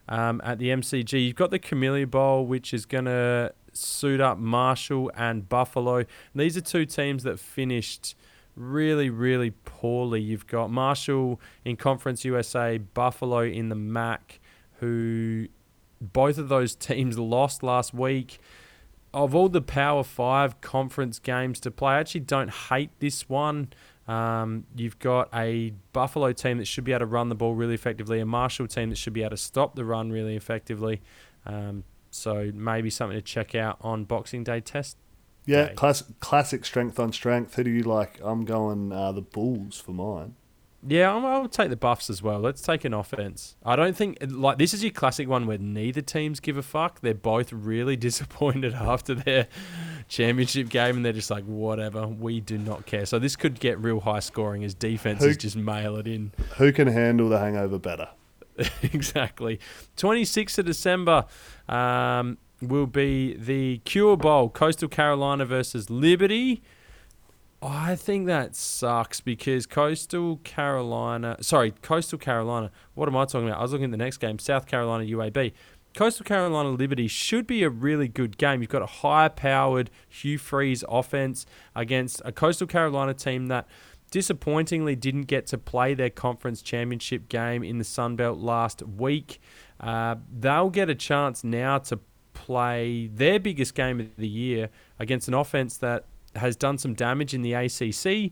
[0.09, 4.39] um, at the MCG, you've got the Camellia Bowl, which is going to suit up
[4.39, 6.05] Marshall and Buffalo.
[6.33, 8.15] These are two teams that finished
[8.57, 10.21] really, really poorly.
[10.21, 14.39] You've got Marshall in Conference USA, Buffalo in the MAC,
[14.79, 15.47] who
[16.01, 18.39] both of those teams lost last week.
[19.13, 23.69] Of all the Power Five conference games to play, I actually don't hate this one.
[24.07, 27.73] Um, you've got a Buffalo team that should be able to run the ball really
[27.73, 31.01] effectively, a Marshall team that should be able to stop the run really effectively.
[31.45, 34.97] Um, so maybe something to check out on Boxing Day test.
[35.47, 35.73] Yeah, day.
[35.73, 37.55] class, classic strength on strength.
[37.55, 38.19] Who do you like?
[38.21, 40.35] I'm going uh, the Bulls for mine.
[40.87, 42.39] Yeah, I'll, I'll take the Buffs as well.
[42.39, 43.55] Let's take an offense.
[43.65, 47.01] I don't think like this is your classic one where neither teams give a fuck.
[47.01, 49.47] They're both really disappointed after their
[50.07, 53.05] championship game, and they're just like, whatever, we do not care.
[53.05, 56.31] So this could get real high scoring as defenses Who- just mail it in.
[56.57, 58.09] Who can handle the hangover better?
[58.81, 59.59] exactly.
[59.97, 61.25] 26th of December
[61.69, 66.61] um, will be the Cure Bowl, Coastal Carolina versus Liberty.
[67.61, 72.71] I think that sucks because Coastal Carolina, sorry, Coastal Carolina.
[72.93, 73.59] What am I talking about?
[73.59, 75.53] I was looking at the next game, South Carolina UAB.
[75.95, 78.61] Coastal Carolina Liberty should be a really good game.
[78.61, 83.67] You've got a high-powered Hugh Freeze offense against a Coastal Carolina team that
[84.11, 89.41] disappointingly didn't get to play their conference championship game in the Sun Belt last week.
[89.79, 91.99] Uh, they'll get a chance now to
[92.37, 94.69] play their biggest game of the year
[94.99, 98.31] against an offense that has done some damage in the ACC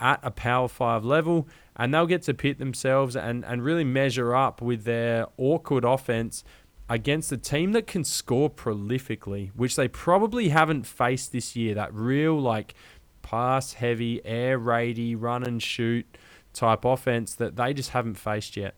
[0.00, 4.36] at a Power 5 level, and they'll get to pit themselves and, and really measure
[4.36, 6.44] up with their awkward offense
[6.88, 11.74] against a team that can score prolifically, which they probably haven't faced this year.
[11.74, 12.74] That real, like,
[13.20, 16.06] pass heavy, air raidy, run and shoot
[16.52, 18.74] type offense that they just haven't faced yet.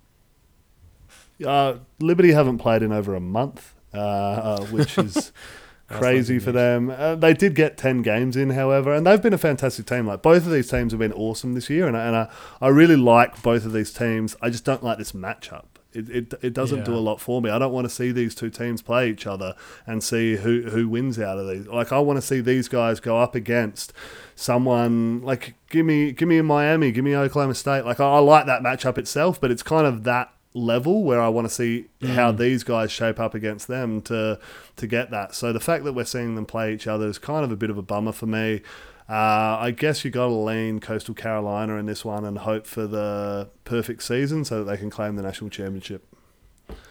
[1.45, 5.33] Uh, Liberty haven't played in over a month, uh, uh, which is
[5.89, 6.91] crazy for them.
[6.91, 10.07] Uh, they did get 10 games in, however, and they've been a fantastic team.
[10.07, 12.29] Like both of these teams have been awesome this year, and, I- and I,
[12.61, 14.35] I really like both of these teams.
[14.41, 15.65] I just don't like this matchup.
[15.95, 17.51] It, it, it doesn't do a lot for me.
[17.51, 19.55] I don't want to see these two teams play each other
[19.87, 21.67] and see who, who wins out of these.
[21.67, 23.93] Like I want to see these guys go up against
[24.35, 27.85] someone like give me give me Miami, give me Oklahoma State.
[27.85, 31.29] Like I, I like that matchup itself, but it's kind of that level where I
[31.29, 34.39] want to see how these guys shape up against them to
[34.77, 35.35] to get that.
[35.35, 37.71] So the fact that we're seeing them play each other is kind of a bit
[37.71, 38.63] of a bummer for me.
[39.09, 42.87] Uh, I guess you got to lean Coastal Carolina in this one and hope for
[42.87, 46.07] the perfect season so that they can claim the national championship.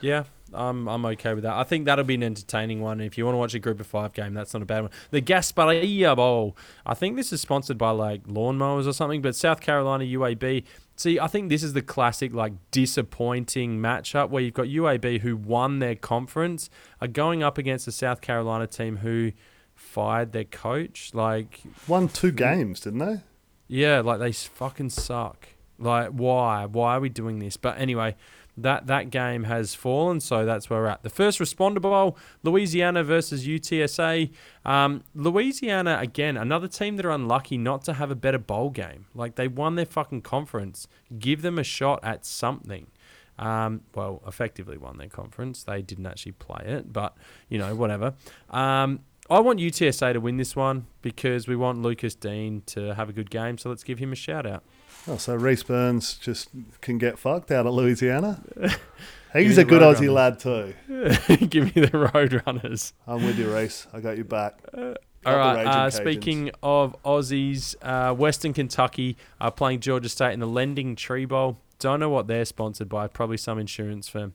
[0.01, 1.53] Yeah, I'm I'm okay with that.
[1.53, 2.99] I think that'll be an entertaining one.
[2.99, 4.91] If you want to watch a group of five game, that's not a bad one.
[5.11, 6.57] The Gasparilla Bowl.
[6.85, 10.63] I think this is sponsored by like lawnmowers or something, but South Carolina UAB.
[10.95, 15.35] See, I think this is the classic like disappointing matchup where you've got UAB who
[15.35, 16.69] won their conference
[16.99, 19.31] are going up against the South Carolina team who
[19.73, 21.11] fired their coach.
[21.13, 23.21] Like Won two games, didn't they?
[23.67, 25.47] yeah, like they fucking suck.
[25.79, 26.65] Like why?
[26.65, 27.57] Why are we doing this?
[27.57, 28.15] But anyway,
[28.57, 31.03] that that game has fallen, so that's where we're at.
[31.03, 34.31] The first responder bowl, Louisiana versus UTSA.
[34.65, 39.05] Um, Louisiana again, another team that are unlucky not to have a better bowl game.
[39.15, 40.87] Like they won their fucking conference.
[41.17, 42.87] Give them a shot at something.
[43.39, 45.63] Um, well, effectively won their conference.
[45.63, 47.15] They didn't actually play it, but
[47.49, 48.13] you know, whatever.
[48.49, 48.99] Um,
[49.29, 53.13] I want UTSA to win this one because we want Lucas Dean to have a
[53.13, 53.57] good game.
[53.57, 54.63] So let's give him a shout out.
[55.07, 56.49] Oh, so Rhys Byrns just
[56.81, 58.43] can get fucked out at Louisiana.
[59.33, 59.81] He's a good.
[59.81, 60.73] Aussie lad too.
[61.47, 62.93] give me the Roadrunners.
[63.07, 63.87] I'm with you, Reese.
[63.93, 64.59] I got you back.
[65.25, 65.67] All Got the right.
[65.67, 71.57] Uh, speaking of Aussies, uh, Western Kentucky are playing Georgia State in the LendingTree Bowl.
[71.79, 73.07] Don't know what they're sponsored by.
[73.07, 74.33] Probably some insurance firm.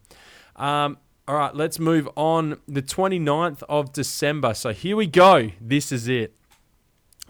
[0.54, 0.98] Um,
[1.28, 2.60] all right, let's move on.
[2.68, 4.54] The 29th of December.
[4.54, 5.50] So here we go.
[5.60, 6.34] This is it.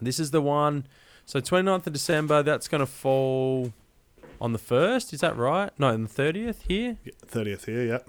[0.00, 0.86] This is the one.
[1.26, 3.72] So 29th of December, that's going to fall
[4.40, 5.12] on the 1st.
[5.12, 5.70] Is that right?
[5.76, 6.98] No, on the 30th here.
[7.26, 8.08] Thirtieth here, yep.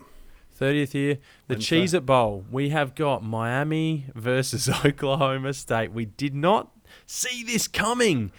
[0.59, 1.17] 30th here.
[1.47, 1.81] The Wednesday.
[1.81, 2.45] Cheez-It Bowl.
[2.51, 5.91] We have got Miami versus Oklahoma State.
[5.93, 6.71] We did not
[7.07, 8.31] see this coming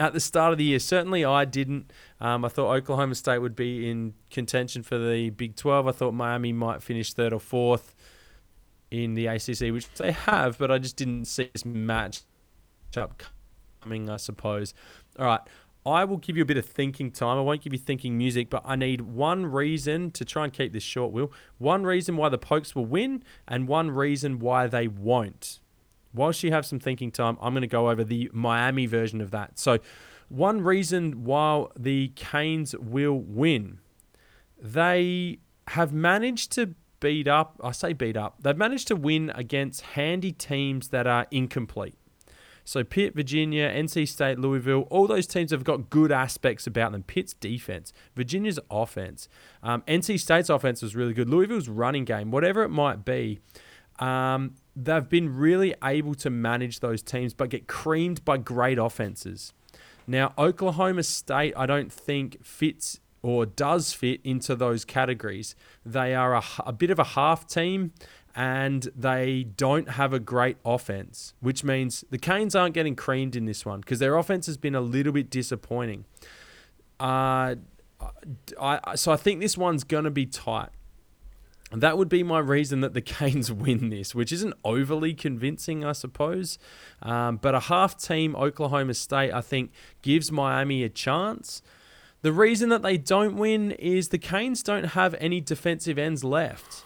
[0.00, 0.78] at the start of the year.
[0.78, 1.92] Certainly, I didn't.
[2.18, 5.88] Um, I thought Oklahoma State would be in contention for the Big 12.
[5.88, 7.94] I thought Miami might finish third or fourth
[8.90, 12.22] in the ACC, which they have, but I just didn't see this match
[12.96, 13.22] up
[13.82, 14.74] coming, I suppose.
[15.18, 15.40] All right.
[15.84, 17.38] I will give you a bit of thinking time.
[17.38, 20.72] I won't give you thinking music, but I need one reason to try and keep
[20.72, 21.32] this short, Will.
[21.58, 25.58] One reason why the Pokes will win, and one reason why they won't.
[26.14, 29.32] Whilst you have some thinking time, I'm going to go over the Miami version of
[29.32, 29.58] that.
[29.58, 29.78] So,
[30.28, 33.80] one reason why the Canes will win,
[34.60, 39.80] they have managed to beat up, I say beat up, they've managed to win against
[39.80, 41.96] handy teams that are incomplete.
[42.64, 47.02] So Pitt, Virginia, NC State, Louisville, all those teams have got good aspects about them.
[47.02, 49.28] Pitt's defense, Virginia's offense,
[49.62, 51.28] um, NC State's offense was really good.
[51.28, 53.40] Louisville's running game, whatever it might be,
[53.98, 59.52] um, they've been really able to manage those teams, but get creamed by great offenses.
[60.06, 65.54] Now, Oklahoma State, I don't think fits or does fit into those categories.
[65.86, 67.92] They are a, a bit of a half team
[68.34, 73.44] and they don't have a great offense, which means the Canes aren't getting creamed in
[73.44, 76.04] this one because their offense has been a little bit disappointing.
[76.98, 77.56] Uh,
[78.60, 80.70] I, so I think this one's going to be tight.
[81.72, 85.92] That would be my reason that the Canes win this, which isn't overly convincing, I
[85.92, 86.58] suppose.
[87.02, 89.72] Um, but a half team Oklahoma State, I think,
[90.02, 91.62] gives Miami a chance.
[92.22, 96.84] The reason that they don't win is the Canes don't have any defensive ends left.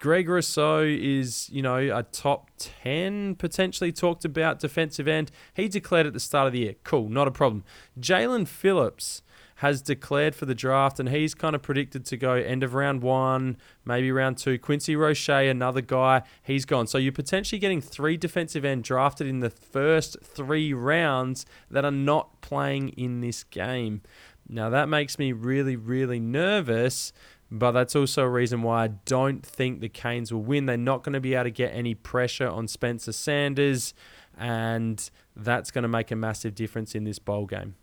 [0.00, 5.30] Greg Rousseau is, you know, a top 10 potentially talked about defensive end.
[5.54, 6.74] He declared at the start of the year.
[6.84, 7.64] Cool, not a problem.
[7.98, 9.22] Jaelan Phillips
[9.56, 13.02] has declared for the draft, and he's kind of predicted to go end of round
[13.02, 14.56] one, maybe round two.
[14.56, 16.86] Quincy Roche, another guy, he's gone.
[16.86, 21.90] So you're potentially getting three defensive end drafted in the first three rounds that are
[21.90, 24.02] not playing in this game.
[24.48, 27.12] Now that makes me really, really nervous.
[27.50, 30.66] But that's also a reason why I don't think the Canes will win.
[30.66, 33.94] They're not going to be able to get any pressure on Spencer Sanders,
[34.36, 37.76] and that's going to make a massive difference in this bowl game.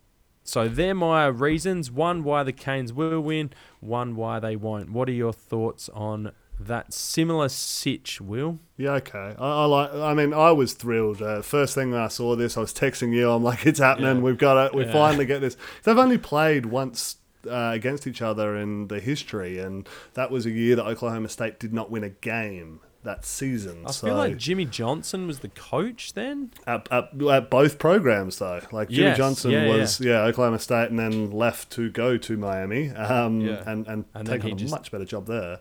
[0.44, 1.90] So they're my reasons.
[1.90, 3.52] One, why the Canes will win.
[3.80, 4.92] One, why they won't.
[4.92, 8.60] What are your thoughts on that similar sitch, Will?
[8.78, 9.36] Yeah, okay.
[9.40, 9.94] I, I like.
[9.94, 11.24] I mean, I was thrilled.
[11.24, 13.32] Uh, first thing I saw this, I was texting you.
[13.32, 14.18] I'm like, it's happening.
[14.18, 14.22] Yeah.
[14.22, 14.76] We've got it.
[14.76, 14.94] We yeah.
[14.94, 15.58] finally get this.
[15.84, 17.18] They've only played once
[17.48, 21.60] uh, against each other in the history, and that was a year that Oklahoma State
[21.60, 23.84] did not win a game that season.
[23.86, 26.52] I so feel like Jimmy Johnson was the coach then.
[26.68, 30.12] At, at, at both programs though, like Jimmy yes, Johnson yeah, was yeah.
[30.12, 30.22] yeah.
[30.24, 33.64] Oklahoma State and then left to go to Miami um, yeah.
[33.66, 34.72] and and, and take on a just...
[34.72, 35.60] much better job there.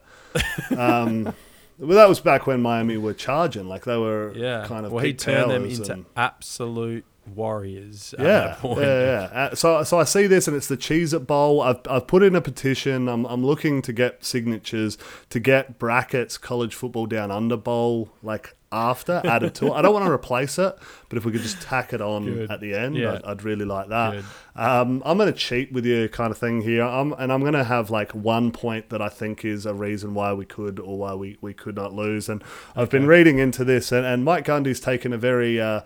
[0.76, 1.24] um,
[1.78, 4.64] well, that was back when Miami were charging, like they were yeah.
[4.66, 4.92] kind of.
[4.92, 8.14] Well, he turned them into and, absolute warriors.
[8.18, 9.28] yeah, yeah, yeah.
[9.32, 11.60] Uh, so, so I see this, and it's the Cheez-It Bowl.
[11.60, 13.08] I've, I've put in a petition.
[13.08, 14.98] I'm, I'm looking to get signatures
[15.30, 19.72] to get brackets college football down under bowl like after added to it.
[19.72, 20.76] I don't want to replace it,
[21.08, 22.50] but if we could just tack it on Good.
[22.50, 23.14] at the end, yeah.
[23.14, 24.24] I'd, I'd, really like that.
[24.56, 26.82] Um, I'm going to cheat with you, kind of thing here.
[26.82, 30.14] I'm, and I'm going to have like one point that I think is a reason
[30.14, 32.28] why we could or why we, we could not lose.
[32.28, 32.42] And
[32.74, 35.82] I've been reading into this, and, and Mike Gundy's taken a very uh,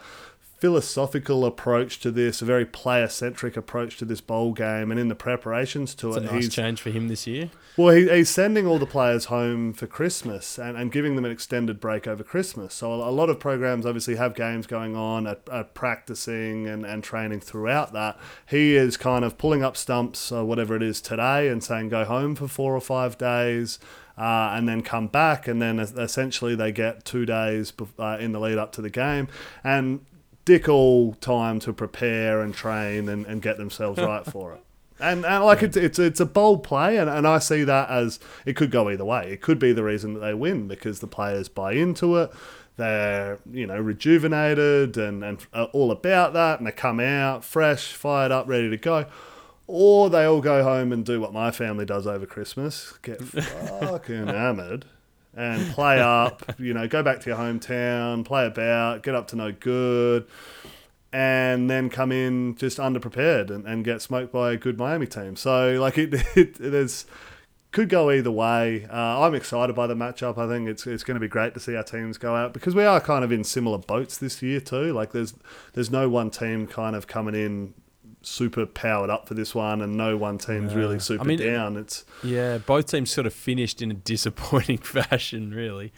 [0.58, 5.06] philosophical approach to this, a very player centric approach to this bowl game, and in
[5.06, 7.50] the preparations to it's it, a nice he's change for him this year.
[7.76, 11.30] Well, he, he's sending all the players home for Christmas and, and giving them an
[11.30, 12.74] extended break over Christmas.
[12.74, 17.04] So a, lot of programs obviously have games going on, at, at practicing and, and
[17.04, 18.18] training throughout that.
[18.44, 22.04] He is kind of pulling up stumps or whatever it is today and saying go
[22.04, 23.78] home for four or five days.
[24.16, 28.40] Uh, and then come back, and then essentially they get two days uh, in the
[28.40, 29.28] lead up to the game.
[29.62, 30.00] And
[30.48, 34.64] dick all time to prepare and train and, and get themselves right for it.
[34.98, 38.18] And, and like it's, it's it's a bold play, and, and I see that as
[38.46, 39.30] it could go either way.
[39.30, 42.32] It could be the reason that they win because the players buy into it.
[42.76, 48.32] They're you know rejuvenated and and all about that, and they come out fresh, fired
[48.32, 49.04] up, ready to go.
[49.66, 54.28] Or they all go home and do what my family does over Christmas: get fucking
[54.28, 54.86] hammered
[55.38, 56.42] and play up.
[56.58, 60.26] You know, go back to your hometown, play about, get up to no good,
[61.12, 65.36] and then come in just underprepared and, and get smoked by a good Miami team.
[65.36, 67.06] So like it, it, it is
[67.70, 68.86] could go either way.
[68.90, 70.38] Uh, I'm excited by the matchup.
[70.38, 72.74] I think it's it's going to be great to see our teams go out because
[72.74, 74.92] we are kind of in similar boats this year too.
[74.92, 75.34] Like there's
[75.74, 77.74] there's no one team kind of coming in
[78.28, 80.78] super powered up for this one, and no one team's yeah.
[80.78, 81.76] really super I mean, down.
[81.76, 85.52] It's yeah, both teams sort of finished in a disappointing fashion.
[85.52, 85.92] Really,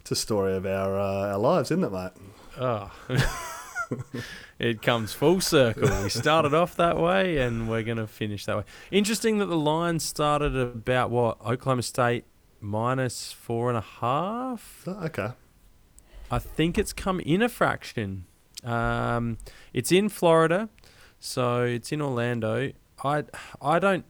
[0.00, 2.12] it's a story of our uh, our lives, isn't it, mate?
[2.58, 2.90] Oh.
[4.58, 6.02] it comes full circle.
[6.02, 8.64] We started off that way, and we're going to finish that way.
[8.90, 12.24] Interesting that the line started about what Oklahoma State
[12.60, 14.86] minus four and a half.
[14.86, 15.32] Okay.
[16.30, 18.24] I think it's come in a fraction.
[18.64, 19.38] Um,
[19.72, 20.68] it's in Florida.
[21.22, 22.72] So it's in Orlando.
[23.04, 23.24] I
[23.60, 24.04] I don't.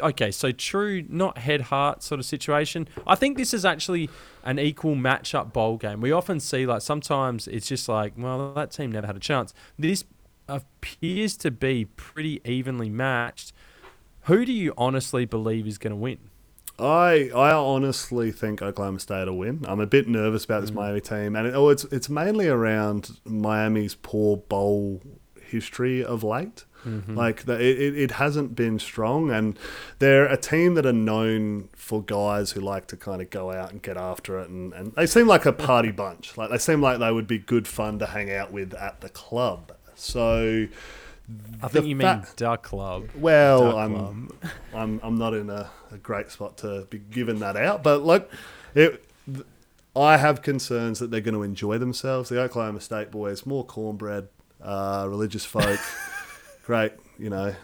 [0.00, 2.88] Okay, so true, not head heart sort of situation.
[3.06, 4.10] I think this is actually
[4.42, 6.00] an equal matchup bowl game.
[6.00, 9.54] We often see like sometimes it's just like, well, that team never had a chance.
[9.78, 10.04] This
[10.48, 13.52] appears to be pretty evenly matched.
[14.22, 16.18] Who do you honestly believe is going to win?
[16.80, 19.64] I I honestly think Oklahoma State will win.
[19.68, 20.76] I'm a bit nervous about this mm.
[20.76, 25.00] Miami team, and it, oh, it's it's mainly around Miami's poor bowl
[25.50, 26.64] history of late.
[26.84, 27.14] Mm-hmm.
[27.14, 29.58] Like the, it, it hasn't been strong, and
[29.98, 33.70] they're a team that are known for guys who like to kind of go out
[33.70, 36.38] and get after it, and, and they seem like a party bunch.
[36.38, 39.10] Like they seem like they would be good fun to hang out with at the
[39.10, 39.72] club.
[39.94, 40.68] So
[41.62, 43.10] I think you mean fa- Duck Club.
[43.14, 44.32] Well, Duck I'm, Club.
[44.72, 48.30] I'm I'm not in a, a great spot to be given that out, but look,
[48.74, 49.04] it,
[49.94, 52.30] I have concerns that they're going to enjoy themselves.
[52.30, 54.28] The Oklahoma State boys, more cornbread,
[54.62, 55.80] uh, religious folk,
[56.64, 57.54] great, you know,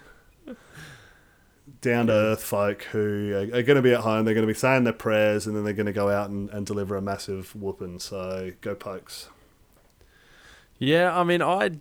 [1.81, 4.25] down to earth folk who are, are going to be at home.
[4.25, 6.51] They're going to be saying their prayers, and then they're going to go out and,
[6.51, 8.01] and deliver a massive whooping.
[8.01, 9.29] So go pokes.
[10.79, 11.73] Yeah, I mean, I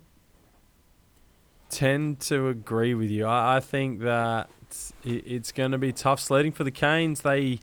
[1.70, 3.26] tend to agree with you.
[3.26, 4.48] I, I think that
[5.04, 7.20] it, it's going to be tough sledding for the Canes.
[7.20, 7.60] They,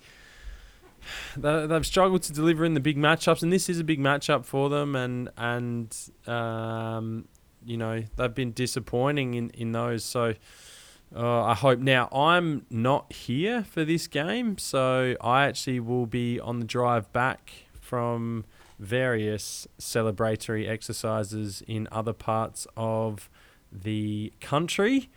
[1.36, 4.46] they they've struggled to deliver in the big matchups, and this is a big matchup
[4.46, 4.96] for them.
[4.96, 5.96] And and
[6.28, 7.28] um,
[7.66, 10.04] you know they've been disappointing in in those.
[10.04, 10.36] So.
[11.16, 16.40] Uh, I hope now I'm not here for this game, so I actually will be
[16.40, 18.46] on the drive back from
[18.80, 23.30] various celebratory exercises in other parts of
[23.72, 25.10] the country.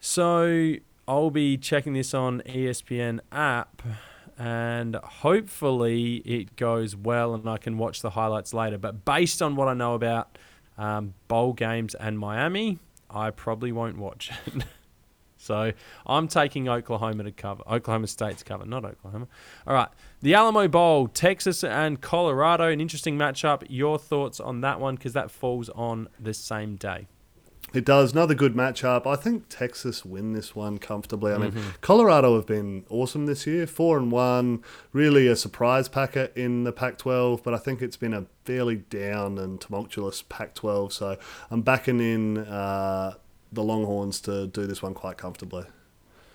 [0.00, 0.74] So
[1.08, 3.82] I'll be checking this on ESPN app
[4.38, 8.78] and hopefully it goes well and I can watch the highlights later.
[8.78, 10.35] But based on what I know about
[10.78, 12.78] um, bowl games and Miami,
[13.10, 14.64] I probably won't watch it.
[15.36, 15.72] so
[16.06, 19.28] I'm taking Oklahoma to cover, Oklahoma State to cover, not Oklahoma.
[19.66, 19.88] All right,
[20.22, 23.64] the Alamo Bowl, Texas and Colorado, an interesting matchup.
[23.68, 27.06] Your thoughts on that one because that falls on the same day.
[27.74, 28.12] It does.
[28.12, 29.06] Another good matchup.
[29.06, 31.32] I think Texas win this one comfortably.
[31.32, 34.62] I mean, Colorado have been awesome this year, four and one.
[34.92, 39.36] Really a surprise packet in the Pac-12, but I think it's been a fairly down
[39.36, 40.92] and tumultuous Pac-12.
[40.92, 41.18] So
[41.50, 43.14] I'm backing in uh,
[43.52, 45.64] the Longhorns to do this one quite comfortably.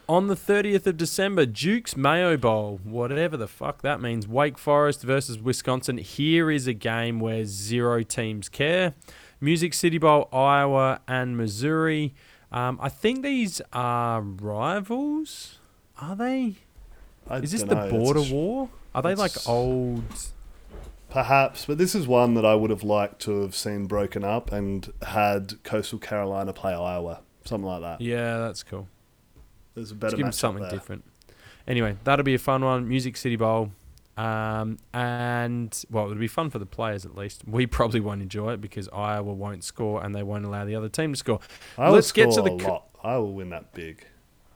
[0.09, 4.27] On the 30th of December, Duke's Mayo Bowl, whatever the fuck that means.
[4.27, 5.97] Wake Forest versus Wisconsin.
[5.99, 8.93] Here is a game where zero teams care.
[9.41, 12.13] Music City Bowl, Iowa and Missouri.
[12.51, 15.59] Um, I think these are rivals.
[15.99, 16.55] Are they?
[17.29, 18.69] I Is this the dunno, border sh- war?
[18.93, 20.03] Are they like old?
[21.09, 24.51] Perhaps, but this is one that I would have liked to have seen broken up
[24.51, 27.99] and had Coastal Carolina play Iowa, something like that.
[28.01, 28.87] Yeah, that's cool.
[29.75, 30.71] There's a Let's better give them something there.
[30.71, 31.03] different.
[31.67, 32.87] Anyway, that'll be a fun one.
[32.87, 33.71] Music City Bowl.
[34.17, 37.43] Um, and well, it'll be fun for the players at least.
[37.47, 40.89] We probably won't enjoy it because Iowa won't score and they won't allow the other
[40.89, 41.39] team to score.
[41.77, 42.87] I will Let's get to score the a lot.
[43.03, 44.05] I will win that big.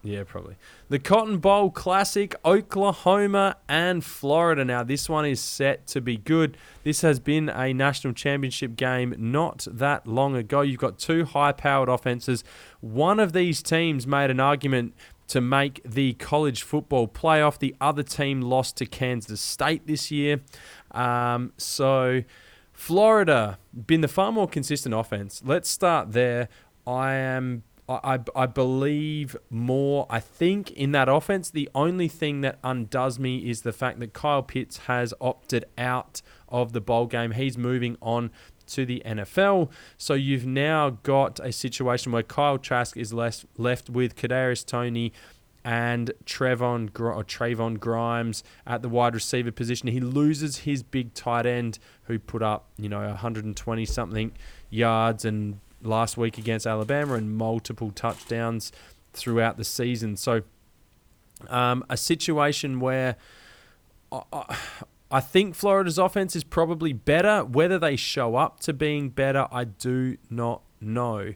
[0.05, 0.55] Yeah, probably.
[0.89, 4.63] The Cotton Bowl Classic, Oklahoma and Florida.
[4.63, 6.57] Now, this one is set to be good.
[6.83, 10.61] This has been a national championship game not that long ago.
[10.61, 12.43] You've got two high powered offenses.
[12.81, 14.93] One of these teams made an argument
[15.27, 17.57] to make the college football playoff.
[17.59, 20.41] The other team lost to Kansas State this year.
[20.91, 22.23] Um, so,
[22.73, 23.57] Florida
[23.87, 25.41] been the far more consistent offense.
[25.45, 26.49] Let's start there.
[26.85, 27.63] I am.
[27.87, 30.07] I, I, believe more.
[30.09, 34.11] I think in that offense, the only thing that undoes me is the fact that
[34.11, 37.31] Kyle Pitts has opted out of the bowl game.
[37.31, 38.31] He's moving on
[38.67, 39.69] to the NFL.
[39.97, 45.13] So you've now got a situation where Kyle Trask is left left with Kadarius Toney
[45.63, 49.87] and Trevon or Trayvon Grimes at the wide receiver position.
[49.87, 54.31] He loses his big tight end who put up, you know, 120 something
[54.69, 58.71] yards and last week against Alabama and multiple touchdowns
[59.13, 60.17] throughout the season.
[60.17, 60.43] So
[61.49, 63.15] um, a situation where
[65.17, 67.43] I, think Florida's offense is probably better.
[67.43, 71.33] Whether they show up to being better, I do not know.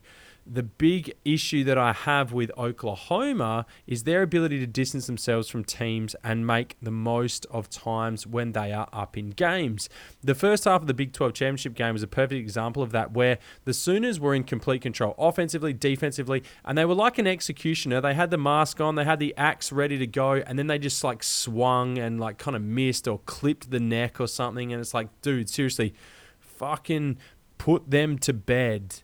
[0.52, 5.64] The big issue that I have with Oklahoma is their ability to distance themselves from
[5.64, 9.90] teams and make the most of times when they are up in games.
[10.24, 13.12] The first half of the Big 12 championship game was a perfect example of that,
[13.12, 18.02] where the Sooners were in complete control, offensively, defensively, and they were like an executioner.
[18.02, 20.80] They had the mask on, they had the axe ready to go, and then they
[20.80, 24.74] just like swung and like kind of missed or clipped the neck or something.
[24.74, 25.94] And it's like, dude, seriously,
[26.40, 27.20] fucking
[27.60, 29.04] put them to bed.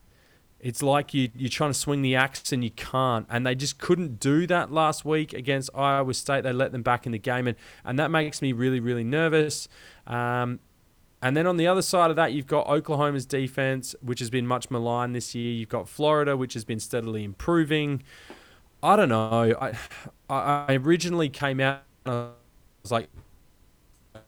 [0.66, 3.28] It's like you, you're trying to swing the axe and you can't.
[3.30, 6.43] And they just couldn't do that last week against Iowa State.
[6.43, 7.47] They let them back in the game.
[7.47, 9.68] And, and that makes me really, really nervous.
[10.07, 10.59] Um,
[11.22, 14.47] and then on the other side of that, you've got Oklahoma's defense, which has been
[14.47, 15.53] much maligned this year.
[15.53, 18.01] You've got Florida, which has been steadily improving.
[18.82, 19.55] I don't know.
[19.61, 19.74] I,
[20.30, 22.30] I originally came out I
[22.84, 23.09] was like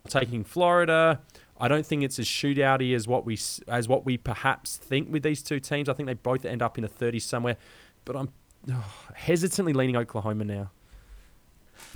[0.08, 1.20] taking Florida.
[1.60, 3.38] I don't think it's as shootouty as what we
[3.68, 5.90] as what we perhaps think with these two teams.
[5.90, 7.58] I think they both end up in the 30s somewhere,
[8.06, 8.30] but I'm
[8.72, 8.86] oh,
[9.16, 10.72] hesitantly leaning Oklahoma now.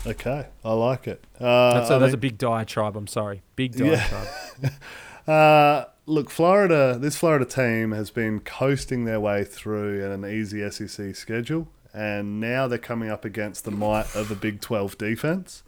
[0.05, 1.23] Okay, I like it.
[1.39, 2.95] Uh, That's a, that's mean- a big diatribe.
[2.95, 3.95] I'm sorry, big Yeah.
[4.09, 4.73] diatribe.
[5.27, 6.97] Uh, look, Florida.
[6.99, 12.67] This Florida team has been coasting their way through an easy SEC schedule, and now
[12.67, 15.61] they're coming up against the might of a Big Twelve defense.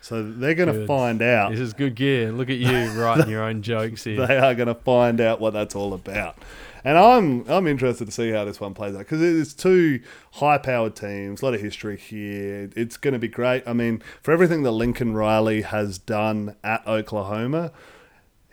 [0.00, 1.50] So they're going to find out.
[1.50, 2.32] This is good gear.
[2.32, 4.26] Look at you writing your own jokes here.
[4.26, 6.36] They are going to find out what that's all about.
[6.84, 10.00] And I'm I'm interested to see how this one plays out because it's two
[10.32, 12.70] high-powered teams, a lot of history here.
[12.76, 13.64] It's going to be great.
[13.66, 17.72] I mean, for everything that Lincoln Riley has done at Oklahoma,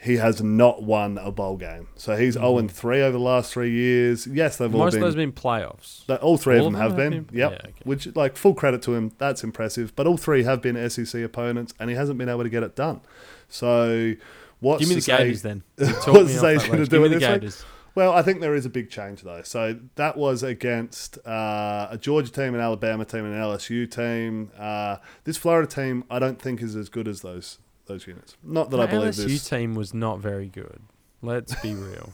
[0.06, 1.88] he has not won a bowl game.
[1.96, 4.28] So he's 0 and 3 over the last three years.
[4.28, 5.02] Yes, they've all Most been.
[5.02, 6.04] of those have been playoffs.
[6.22, 7.24] all three all of them have them been.
[7.24, 7.38] been?
[7.38, 7.52] Yep.
[7.52, 7.74] Yeah, okay.
[7.84, 9.14] Which, like, full credit to him.
[9.18, 9.96] That's impressive.
[9.96, 12.76] But all three have been SEC opponents, and he hasn't been able to get it
[12.76, 13.02] done.
[13.50, 14.14] So,
[14.60, 15.64] what's Give me the Gators then.
[15.78, 17.42] What's me to off say that he's gonna do Give me it the this week?
[17.42, 17.66] Gators.
[17.96, 19.42] Well, I think there is a big change though.
[19.44, 24.52] So that was against uh, a Georgia team, an Alabama team, and an LSU team.
[24.58, 28.38] Uh, this Florida team, I don't think is as good as those those units.
[28.44, 29.48] Not that I believe LSU this.
[29.50, 30.82] team was not very good.
[31.22, 32.12] Let's be real.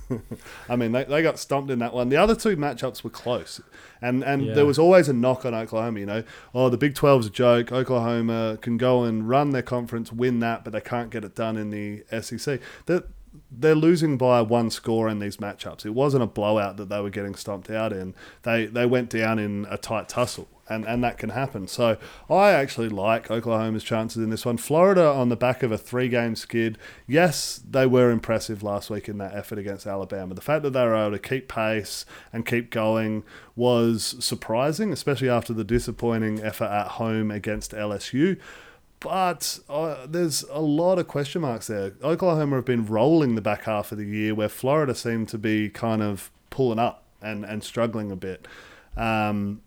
[0.69, 2.07] I mean, they, they got stomped in that one.
[2.09, 3.59] The other two matchups were close,
[4.01, 4.53] and and Yeah.
[4.53, 5.99] there was always a knock on Oklahoma.
[5.99, 7.71] You know, oh, the Big 12's a joke.
[7.73, 11.57] Oklahoma can go and run their conference, win that, but they can't get it done
[11.57, 12.61] in the SEC.
[12.85, 13.03] They're,
[13.51, 15.85] they're losing by one score in these matchups.
[15.85, 18.13] It wasn't a blowout that they were getting stomped out in.
[18.43, 20.47] They they went down in a tight tussle.
[20.71, 21.67] And, and that can happen.
[21.67, 21.97] So
[22.29, 24.57] I actually like Oklahoma's chances in this one.
[24.57, 26.77] Florida on the back of a three game skid.
[27.07, 30.33] Yes, they were impressive last week in that effort against Alabama.
[30.33, 33.23] The fact that they were able to keep pace and keep going
[33.55, 38.39] was surprising, especially after the disappointing effort at home against LSU.
[39.01, 41.93] But uh, there's a lot of question marks there.
[42.03, 45.69] Oklahoma have been rolling the back half of the year, where Florida seemed to be
[45.69, 48.47] kind of pulling up and, and struggling a bit.
[48.95, 49.61] Um,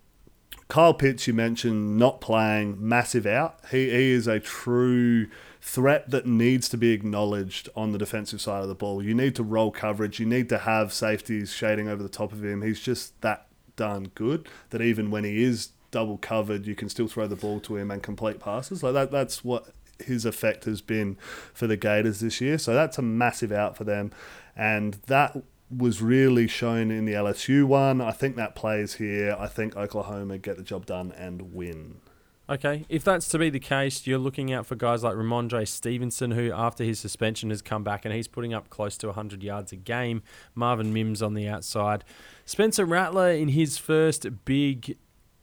[0.68, 3.58] Kyle Pitts, you mentioned not playing, massive out.
[3.70, 5.28] He, he is a true
[5.60, 9.02] threat that needs to be acknowledged on the defensive side of the ball.
[9.02, 10.20] You need to roll coverage.
[10.20, 12.62] You need to have safeties shading over the top of him.
[12.62, 13.46] He's just that
[13.76, 17.60] darn good that even when he is double covered, you can still throw the ball
[17.60, 18.82] to him and complete passes.
[18.82, 19.68] Like that, that's what
[20.00, 21.16] his effect has been
[21.52, 22.58] for the Gators this year.
[22.58, 24.10] So that's a massive out for them,
[24.56, 25.42] and that
[25.76, 28.00] was really shown in the LSU one.
[28.00, 29.36] I think that plays here.
[29.38, 32.00] I think Oklahoma get the job done and win.
[32.46, 36.32] Okay, if that's to be the case, you're looking out for guys like Rhamondre Stevenson,
[36.32, 39.72] who after his suspension has come back and he's putting up close to 100 yards
[39.72, 40.22] a game.
[40.54, 42.04] Marvin Mims on the outside.
[42.44, 44.98] Spencer Rattler in his first big,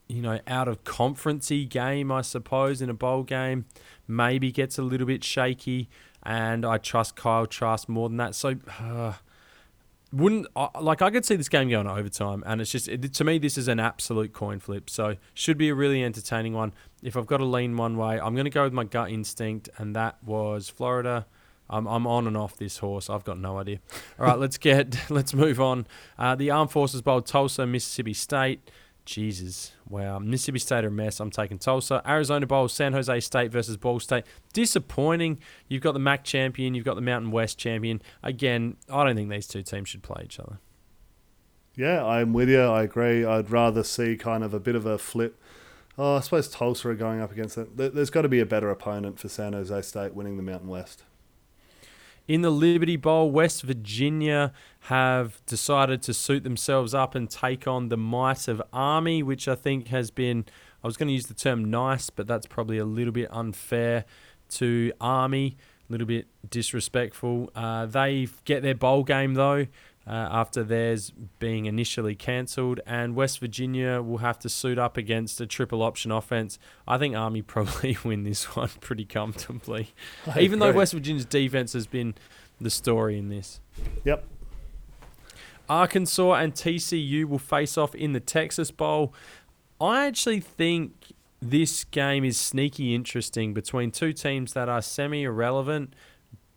[0.08, 3.66] you know, out of conferencey game, I suppose, in a bowl game,
[4.08, 5.90] maybe gets a little bit shaky.
[6.22, 8.36] And I trust Kyle Trask more than that.
[8.36, 8.58] So.
[8.80, 9.14] Uh,
[10.14, 10.47] wouldn't
[10.80, 13.57] like I could see this game going overtime, and it's just it, to me this
[13.57, 14.89] is an absolute coin flip.
[14.89, 16.74] So should be a really entertaining one.
[17.01, 19.70] If I've got to lean one way, I'm going to go with my gut instinct,
[19.78, 21.26] and that was Florida.
[21.70, 23.09] I'm, I'm on and off this horse.
[23.09, 23.80] I've got no idea.
[24.20, 25.88] All right, let's get let's move on.
[26.20, 28.70] Uh, the Armed Forces Bowl, Tulsa, Mississippi State.
[29.12, 30.20] Jesus, wow.
[30.20, 31.20] Mississippi State are a mess.
[31.20, 32.01] I'm taking Tulsa.
[32.07, 34.24] Arizona Bowl, San Jose State versus Ball State.
[34.53, 35.39] Disappointing.
[35.68, 38.01] You've got the MAC champion, you've got the Mountain West champion.
[38.24, 40.59] Again, I don't think these two teams should play each other.
[41.76, 42.62] Yeah, I'm with you.
[42.62, 43.26] I agree.
[43.26, 45.41] I'd rather see kind of a bit of a flip.
[45.97, 47.76] Oh, I suppose Tulsa are going up against it.
[47.76, 50.70] There- There's got to be a better opponent for San Jose State winning the Mountain
[50.70, 51.03] West.
[52.32, 54.54] In the Liberty Bowl, West Virginia
[54.84, 59.56] have decided to suit themselves up and take on the might of Army, which I
[59.56, 60.46] think has been,
[60.82, 64.06] I was going to use the term nice, but that's probably a little bit unfair
[64.52, 65.58] to Army,
[65.90, 67.52] a little bit disrespectful.
[67.54, 69.68] Uh, they get their bowl game, though.
[70.12, 75.39] Uh, after theirs being initially cancelled, and West Virginia will have to suit up against
[75.39, 76.59] a triple option offense.
[76.86, 79.93] I think Army probably win this one pretty comfortably.
[80.28, 80.74] I Even though.
[80.74, 82.16] West Virginia's defense has been
[82.59, 83.62] the story in this.
[84.03, 84.26] Yep.
[85.70, 89.14] Arkansas and TCU will face off in the Texas Bowl.
[89.80, 95.95] I actually think this game is sneaky interesting between two teams that are semi irrelevant,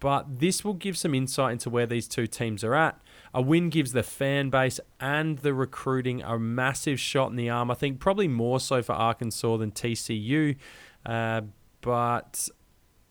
[0.01, 3.01] but this will give some insight into where these two teams are at.
[3.35, 7.71] A win gives the fan base and the recruiting a massive shot in the arm.
[7.71, 10.57] I think probably more so for Arkansas than TCU,
[11.05, 11.41] uh,
[11.81, 12.49] but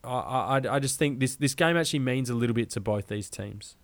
[0.03, 3.07] I, I, I just think this, this game actually means a little bit to both
[3.07, 3.75] these teams.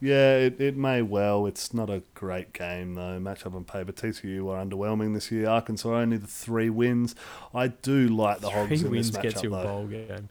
[0.00, 1.46] Yeah, it, it may well.
[1.46, 3.18] It's not a great game, though.
[3.18, 3.90] Matchup on paper.
[3.90, 5.48] TCU are underwhelming this year.
[5.48, 7.14] Arkansas only the three wins.
[7.54, 9.64] I do like the Hogs in this matchup, Three wins gets you a though.
[9.64, 10.28] bowl game.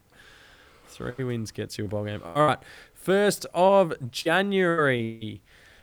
[0.87, 2.21] Three wins gets you a bowl game.
[2.23, 2.59] All right.
[3.03, 5.41] First of January,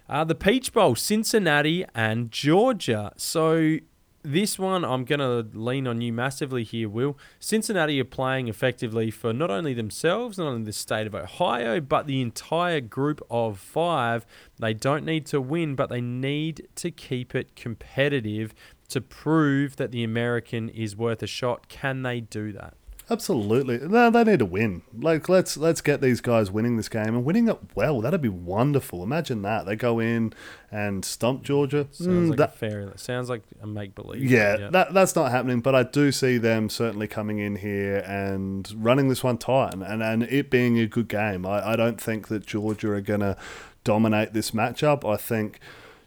[0.08, 3.12] uh, the Peach Bowl, Cincinnati and Georgia.
[3.18, 3.76] So
[4.22, 7.18] this one, I'm going to lean on you massively here, Will.
[7.38, 12.06] Cincinnati are playing effectively for not only themselves, not only the state of Ohio, but
[12.06, 14.24] the entire group of five.
[14.58, 18.54] They don't need to win, but they need to keep it competitive
[18.88, 21.68] to prove that the American is worth a shot.
[21.68, 22.78] Can they do that?
[23.10, 23.78] Absolutely.
[23.80, 24.82] No, they need to win.
[24.96, 28.00] Like let's let's get these guys winning this game and winning it well.
[28.00, 29.02] That'd be wonderful.
[29.02, 29.66] Imagine that.
[29.66, 30.32] They go in
[30.70, 31.88] and stump Georgia.
[31.90, 32.92] Sounds Mm, like that- fair.
[32.96, 34.22] Sounds like a make believe.
[34.22, 35.60] yeah, that that's not happening.
[35.60, 39.82] But I do see them certainly coming in here and running this one tight, and
[39.82, 41.44] and, and it being a good game.
[41.44, 43.36] I, I don't think that Georgia are gonna
[43.82, 45.04] dominate this matchup.
[45.04, 45.58] I think.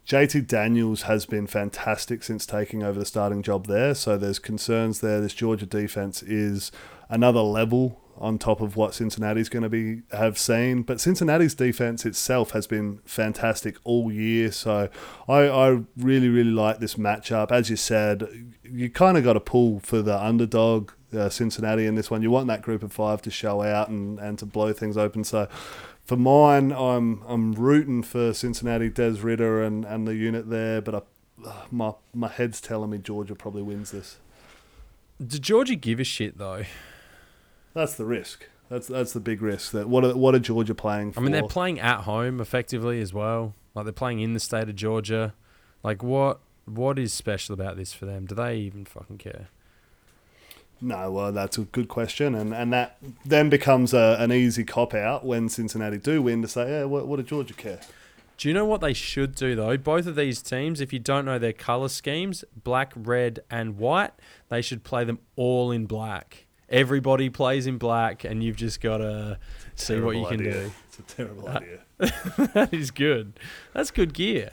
[0.07, 4.99] JT Daniels has been fantastic since taking over the starting job there, so there's concerns
[4.99, 5.21] there.
[5.21, 6.71] This Georgia defense is
[7.09, 10.83] another level on top of what Cincinnati's going to be have seen.
[10.83, 14.89] But Cincinnati's defense itself has been fantastic all year, so
[15.27, 17.51] I, I really really like this matchup.
[17.51, 18.27] As you said,
[18.63, 20.91] you kind of got to pull for the underdog.
[21.13, 24.17] Uh, Cincinnati in this one, you want that group of five to show out and,
[24.17, 25.23] and to blow things open.
[25.23, 25.47] So,
[26.03, 30.81] for mine, I'm I'm rooting for Cincinnati, Des Ridder, and, and the unit there.
[30.81, 34.17] But I, uh, my my head's telling me Georgia probably wins this.
[35.25, 36.63] Did Georgia give a shit though?
[37.73, 38.49] That's the risk.
[38.69, 39.71] That's that's the big risk.
[39.71, 41.19] That what are, what are Georgia playing for?
[41.19, 43.55] I mean, they're playing at home effectively as well.
[43.73, 45.33] Like they're playing in the state of Georgia.
[45.83, 46.39] Like what?
[46.65, 48.25] What is special about this for them?
[48.25, 49.49] Do they even fucking care?
[50.83, 54.93] No, well, that's a good question, and and that then becomes a, an easy cop
[54.93, 57.79] out when Cincinnati do win to say, yeah, what, what do Georgia care?
[58.37, 59.77] Do you know what they should do though?
[59.77, 64.11] Both of these teams, if you don't know their color schemes, black, red, and white,
[64.49, 66.45] they should play them all in black.
[66.69, 69.37] Everybody plays in black, and you've just got to
[69.75, 70.53] see what you can idea.
[70.53, 70.71] do.
[70.87, 71.79] It's a terrible Uh, idea.
[72.53, 73.33] that is good.
[73.73, 74.51] That's good gear.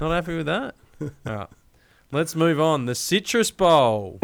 [0.00, 0.74] Not happy with that?
[1.00, 1.48] All right.
[2.12, 2.84] Let's move on.
[2.84, 4.18] The Citrus Bowl.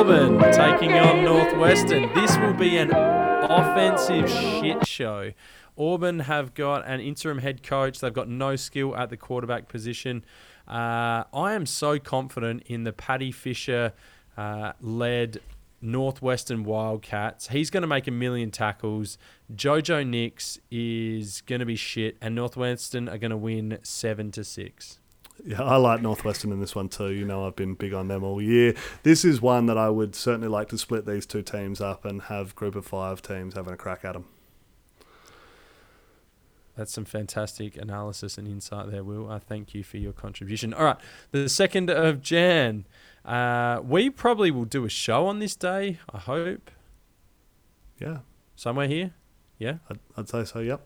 [0.00, 2.12] Auburn taking on Northwestern.
[2.14, 5.32] This will be an offensive shit show.
[5.76, 8.00] Auburn have got an interim head coach.
[8.00, 10.24] They've got no skill at the quarterback position.
[10.66, 13.92] Uh, I am so confident in the Paddy Fisher
[14.36, 15.40] uh, led
[15.82, 17.48] Northwestern Wildcats.
[17.48, 19.18] He's going to make a million tackles.
[19.54, 24.44] Jojo Nix is going to be shit, and Northwestern are going to win seven to
[24.44, 24.99] six.
[25.46, 27.10] Yeah, I like Northwestern in this one too.
[27.10, 28.74] You know, I've been big on them all year.
[29.02, 32.22] This is one that I would certainly like to split these two teams up and
[32.22, 34.26] have group of five teams having a crack at them.
[36.76, 39.30] That's some fantastic analysis and insight there, Will.
[39.30, 40.72] I thank you for your contribution.
[40.72, 40.96] All right,
[41.30, 42.86] the second of Jan.
[43.24, 45.98] Uh, we probably will do a show on this day.
[46.10, 46.70] I hope
[48.00, 48.18] Yeah,
[48.56, 49.12] somewhere here.
[49.58, 49.74] Yeah.
[49.90, 50.60] I'd, I'd say so.
[50.60, 50.80] Yep.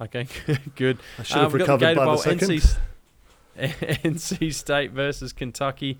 [0.00, 0.26] Okay.
[0.74, 0.98] Good.
[1.18, 2.48] I should Uh, have the recovered by the second.
[2.48, 2.78] NC,
[4.04, 5.98] NC State versus Kentucky.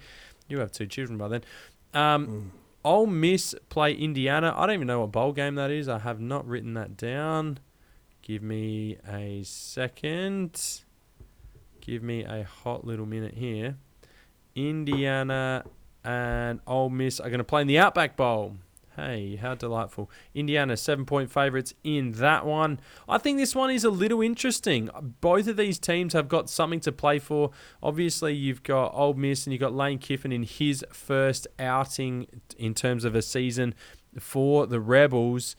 [0.48, 1.44] You have two children by then.
[1.94, 2.50] Um, Mm.
[2.82, 4.54] Ole Miss play Indiana.
[4.56, 5.86] I don't even know what bowl game that is.
[5.88, 7.58] I have not written that down.
[8.22, 10.80] Give me a second.
[11.82, 13.76] Give me a hot little minute here.
[14.54, 15.64] Indiana
[16.04, 18.56] and Ole Miss are going to play in the Outback Bowl.
[19.01, 20.11] Hey, how delightful.
[20.34, 22.80] Indiana, seven point favourites in that one.
[23.09, 24.90] I think this one is a little interesting.
[25.22, 27.51] Both of these teams have got something to play for.
[27.82, 32.26] Obviously, you've got Ole Miss and you've got Lane Kiffin in his first outing
[32.59, 33.74] in terms of a season
[34.18, 35.57] for the Rebels.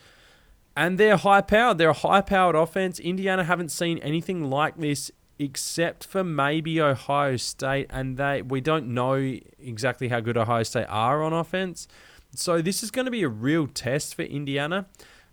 [0.77, 1.79] And they're high powered.
[1.79, 2.99] They're a high powered offense.
[2.99, 7.87] Indiana haven't seen anything like this except for maybe Ohio State.
[7.89, 9.15] And they we don't know
[9.59, 11.87] exactly how good Ohio State are on offense.
[12.35, 14.87] So this is going to be a real test for Indiana.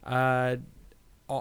[0.05, 0.57] Uh,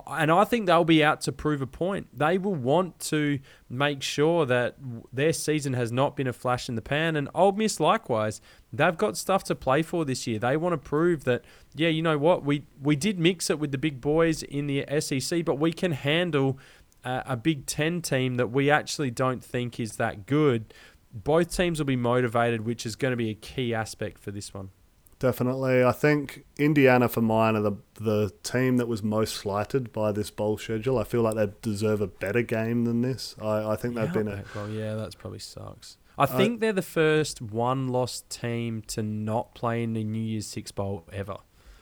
[0.07, 2.07] and I think they'll be out to prove a point.
[2.13, 3.39] They will want to
[3.69, 4.75] make sure that
[5.13, 7.15] their season has not been a flash in the pan.
[7.15, 8.41] And Ole Miss, likewise,
[8.73, 10.39] they've got stuff to play for this year.
[10.39, 13.71] They want to prove that, yeah, you know what, we we did mix it with
[13.71, 16.59] the big boys in the SEC, but we can handle
[17.05, 20.73] uh, a Big Ten team that we actually don't think is that good.
[21.13, 24.53] Both teams will be motivated, which is going to be a key aspect for this
[24.53, 24.71] one.
[25.19, 25.83] Definitely.
[25.83, 30.29] I think Indiana for mine are the the team that was most slighted by this
[30.29, 30.99] bowl schedule.
[30.99, 33.35] I feel like they deserve a better game than this.
[33.41, 35.97] I, I think they've been a Bowl, yeah, that's probably sucks.
[36.19, 40.47] I think they're the first one lost team to not play in the New Year's
[40.47, 41.37] Six Bowl ever.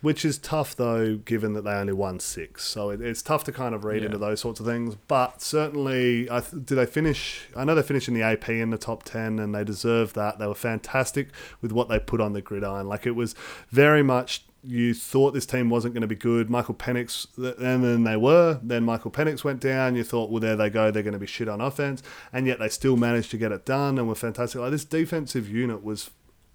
[0.06, 2.64] Which is tough though, given that they only won six.
[2.64, 4.06] So it, it's tough to kind of read Yeah.
[4.06, 4.96] into those sorts of things.
[5.08, 7.48] But certainly, I th- did they finish?
[7.56, 10.38] I know they finished in the AP in the top ten, and they deserved that.
[10.38, 11.30] They were fantastic
[11.62, 12.88] with what they put on the gridiron.
[12.88, 13.34] Like it was
[13.72, 14.46] very much.
[14.68, 16.50] You thought this team wasn't going to be good.
[16.50, 18.60] Michael Penix, and then they were.
[18.64, 19.96] Then Michael Penix went down.
[19.96, 20.90] You thought, well, there they go.
[20.92, 22.02] They're going to be shit on offense,
[22.34, 24.62] and yet they still managed to get it done and were fantastic.
[24.62, 26.10] Like this defensive unit was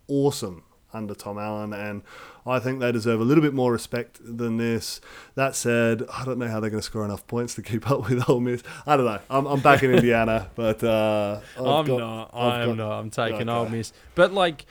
[0.08, 2.02] awesome under Tom Allen, and
[2.46, 5.00] I think they deserve a little bit more respect than this.
[5.34, 8.08] That said, I don't know how they're going to score enough points to keep up
[8.08, 8.62] with Ole Miss.
[8.86, 9.20] I don't know.
[9.30, 12.30] I'm, I'm back in Indiana, but uh, I'm got- not.
[12.34, 12.92] I'm not.
[13.00, 13.50] I'm taking Okay.
[13.50, 13.92] Ole Miss.
[14.14, 14.66] But like,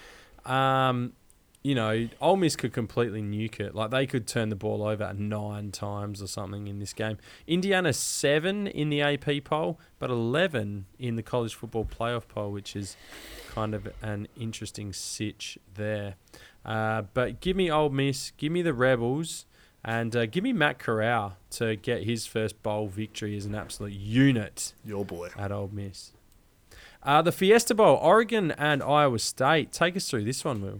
[0.46, 1.14] um,
[1.62, 3.76] you know, Ole Miss could completely nuke it.
[3.76, 7.18] Like they could turn the ball over nine times or something in this game.
[7.48, 12.76] Indiana seven in the AP poll, but eleven in the college football playoff poll, which
[12.76, 12.96] is
[13.50, 16.16] kind of an interesting sitch there.
[16.66, 19.46] Uh, but give me Ole Miss, give me the Rebels,
[19.84, 23.94] and uh, give me Matt Corral to get his first bowl victory as an absolute
[23.94, 25.30] unit Your boy.
[25.38, 26.12] at Ole Miss.
[27.02, 29.72] Uh, the Fiesta Bowl, Oregon and Iowa State.
[29.72, 30.80] Take us through this one, Will.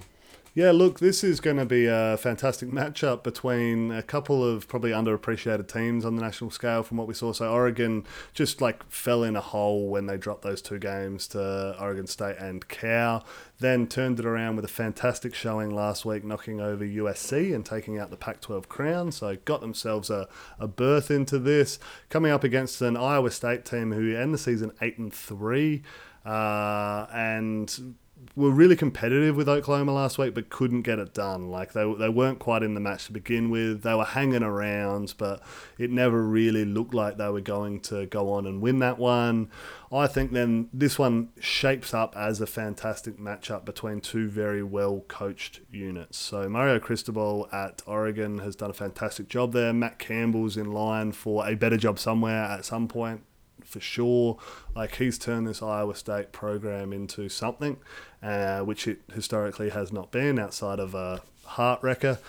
[0.56, 4.90] Yeah, look, this is going to be a fantastic matchup between a couple of probably
[4.90, 7.34] underappreciated teams on the national scale from what we saw.
[7.34, 11.76] So Oregon just like fell in a hole when they dropped those two games to
[11.80, 13.24] Oregon State and Cal.
[13.60, 18.00] Then turned it around with a fantastic showing last week, knocking over USC and taking
[18.00, 19.12] out the Pac-12 crown.
[19.12, 20.28] So got themselves a,
[20.58, 21.78] a berth into this.
[22.10, 25.84] Coming up against an Iowa State team who end the season eight and three,
[26.26, 27.96] uh, and
[28.36, 31.50] were really competitive with Oklahoma last week, but couldn't get it done.
[31.50, 33.84] Like they they weren't quite in the match to begin with.
[33.84, 35.42] They were hanging around, but
[35.78, 39.50] it never really looked like they were going to go on and win that one.
[39.92, 45.04] I think then this one shapes up as a fantastic matchup between two very well
[45.08, 46.18] coached units.
[46.18, 49.74] So Mario Cristobal at Oregon has done a fantastic job there.
[49.74, 53.24] Matt Campbell's in line for a better job somewhere at some point
[53.70, 54.38] for sure.
[54.76, 57.78] Like he's turned this Iowa State program into something,
[58.22, 62.20] uh, which it historically has not been outside of a heart wrecker.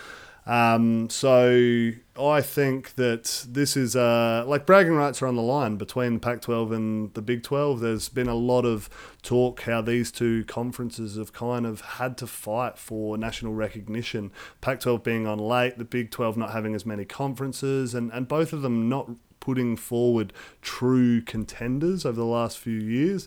[0.47, 5.76] Um, so I think that this is uh, like bragging rights are on the line
[5.76, 7.80] between the Pac-12 and the Big 12.
[7.80, 8.88] There's been a lot of
[9.22, 14.32] talk how these two conferences have kind of had to fight for national recognition.
[14.61, 18.53] Pac-12 being on late, the Big 12 not having as many conferences, and, and both
[18.53, 19.11] of them not
[19.51, 20.32] putting forward
[20.62, 23.26] true contenders over the last few years.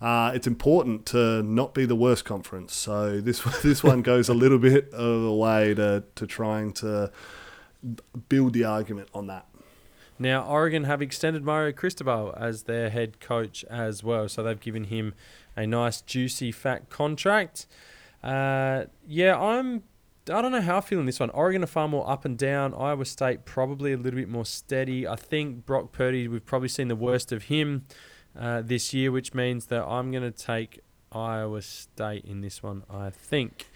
[0.00, 2.72] Uh, it's important to not be the worst conference.
[2.72, 7.10] So this this one goes a little bit of a way to, to trying to
[8.28, 9.46] build the argument on that.
[10.16, 14.84] Now, Oregon have extended Mario Cristobal as their head coach as well, so they've given
[14.84, 15.14] him
[15.56, 17.66] a nice, juicy, fat contract.
[18.22, 19.82] Uh, yeah, I'm.
[20.30, 21.28] I don't know how I feel in this one.
[21.30, 22.72] Oregon are far more up and down.
[22.72, 25.06] Iowa State probably a little bit more steady.
[25.06, 26.28] I think Brock Purdy.
[26.28, 27.84] We've probably seen the worst of him
[28.38, 30.80] uh, this year, which means that I'm going to take
[31.12, 32.84] Iowa State in this one.
[32.88, 33.66] I think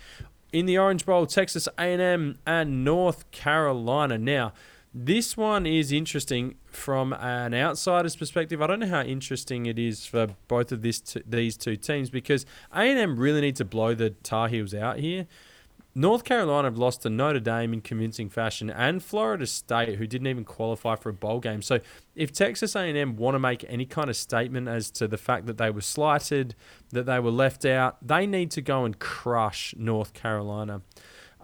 [0.51, 4.16] in the Orange Bowl, Texas A&M and North Carolina.
[4.16, 4.55] Now,
[4.94, 8.62] this one is interesting from an outsider's perspective.
[8.62, 12.09] I don't know how interesting it is for both of this t- these two teams
[12.09, 15.26] because A&M really need to blow the Tar Heels out here.
[15.99, 20.28] North Carolina have lost to Notre Dame in convincing fashion, and Florida State, who didn't
[20.28, 21.61] even qualify for a bowl game.
[21.61, 21.80] So,
[22.14, 25.59] if Texas A&M want to make any kind of statement as to the fact that
[25.59, 26.55] they were slighted,
[26.90, 30.82] that they were left out, they need to go and crush North Carolina.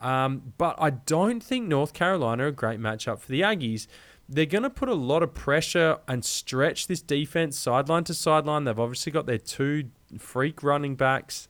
[0.00, 3.88] Um, but I don't think North Carolina are a great matchup for the Aggies.
[4.28, 8.62] They're going to put a lot of pressure and stretch this defense sideline to sideline.
[8.62, 11.48] They've obviously got their two freak running backs.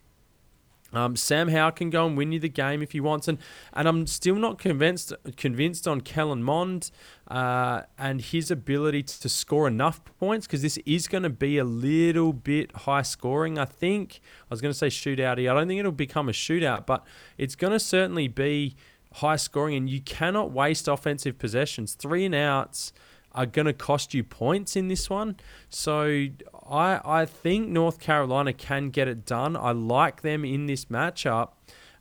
[0.97, 3.38] Um, Sam Howell can go and win you the game if he wants, and
[3.72, 6.90] and I'm still not convinced convinced on Kellen Mond
[7.28, 11.64] uh, and his ability to score enough points because this is going to be a
[11.64, 13.59] little bit high scoring.
[13.59, 15.51] I think I was going to say shootouty.
[15.51, 17.05] I don't think it'll become a shootout, but
[17.38, 18.76] it's going to certainly be
[19.14, 21.94] high scoring, and you cannot waste offensive possessions.
[21.94, 22.93] Three and outs
[23.35, 25.36] are going to cost you points in this one.
[25.68, 26.27] So
[26.69, 29.57] I I think North Carolina can get it done.
[29.57, 31.51] I like them in this matchup.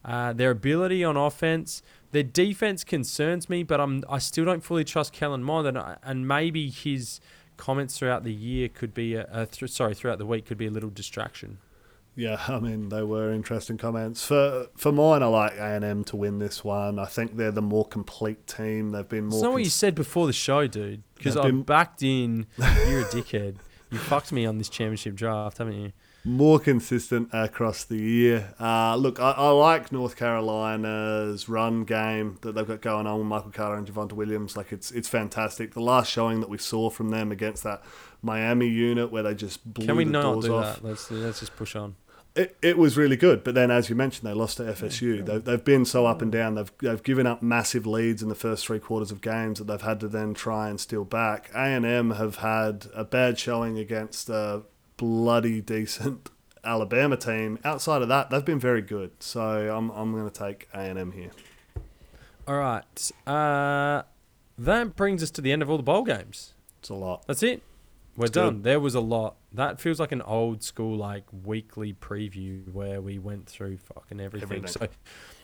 [0.05, 1.81] Uh, their ability on offense,
[2.11, 5.97] their defense concerns me, but I'm I still don't fully trust Kellen Mond, and, I-
[6.03, 7.19] and maybe his
[7.55, 10.65] comments throughout the year could be a, a th- sorry throughout the week could be
[10.67, 11.59] a little distraction.
[12.15, 14.25] Yeah, I mean they were interesting comments.
[14.25, 16.99] For for mine, I like A and M to win this one.
[16.99, 18.91] I think they're the more complete team.
[18.91, 19.37] They've been more.
[19.39, 21.01] It's not what you said before the show, dude.
[21.15, 22.45] Because I been- backed in.
[22.87, 23.55] You're a dickhead.
[23.93, 25.93] You fucked me on this championship draft, haven't you?
[26.25, 28.53] more consistent across the year.
[28.59, 33.27] Uh, look, I, I, like North Carolina's run game that they've got going on with
[33.27, 34.55] Michael Carter and Javonte Williams.
[34.55, 35.73] Like it's it's fantastic.
[35.73, 37.83] The last showing that we saw from them against that
[38.21, 40.75] Miami unit where they just blew Can we the not doors do off.
[40.81, 40.87] that?
[40.87, 41.95] Let's let's just push on.
[42.35, 45.23] It, it was really good, but then as you mentioned, they lost to FSU.
[45.23, 46.55] They've, they've been so up and down.
[46.55, 49.79] They've, they've given up massive leads in the first three quarters of games that they've
[49.79, 51.51] had to then try and steal back.
[51.53, 54.63] A and M have had a bad showing against a
[54.97, 56.31] bloody decent
[56.63, 57.59] Alabama team.
[57.63, 59.11] Outside of that, they've been very good.
[59.19, 59.41] So
[59.75, 61.31] I'm, I'm going to take A and M here.
[62.47, 64.01] All right, uh,
[64.57, 66.53] that brings us to the end of all the bowl games.
[66.79, 67.25] It's a lot.
[67.27, 67.61] That's it.
[68.15, 68.61] We're done.
[68.61, 69.37] There was a lot.
[69.53, 74.59] That feels like an old school like weekly preview where we went through fucking everything.
[74.59, 74.67] Everything.
[74.67, 74.87] So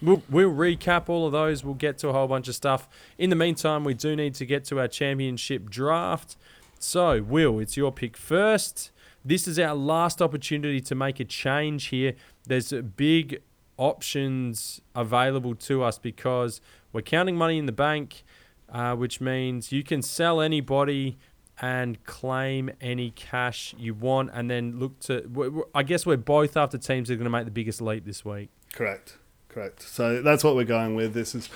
[0.01, 1.63] we'll we'll recap all of those.
[1.63, 2.87] We'll get to a whole bunch of stuff.
[3.17, 6.37] In the meantime, we do need to get to our championship draft.
[6.77, 8.91] So, Will, it's your pick first.
[9.25, 12.13] This is our last opportunity to make a change here.
[12.45, 13.41] There's big
[13.77, 16.61] options available to us because
[16.93, 18.23] we're counting money in the bank,
[18.69, 21.17] uh, which means you can sell anybody
[21.61, 25.65] and claim any cash you want, and then look to.
[25.75, 28.23] I guess we're both after teams that are going to make the biggest leap this
[28.23, 28.49] week.
[28.73, 29.17] Correct.
[29.49, 29.81] Correct.
[29.81, 31.13] So that's what we're going with.
[31.13, 31.49] This is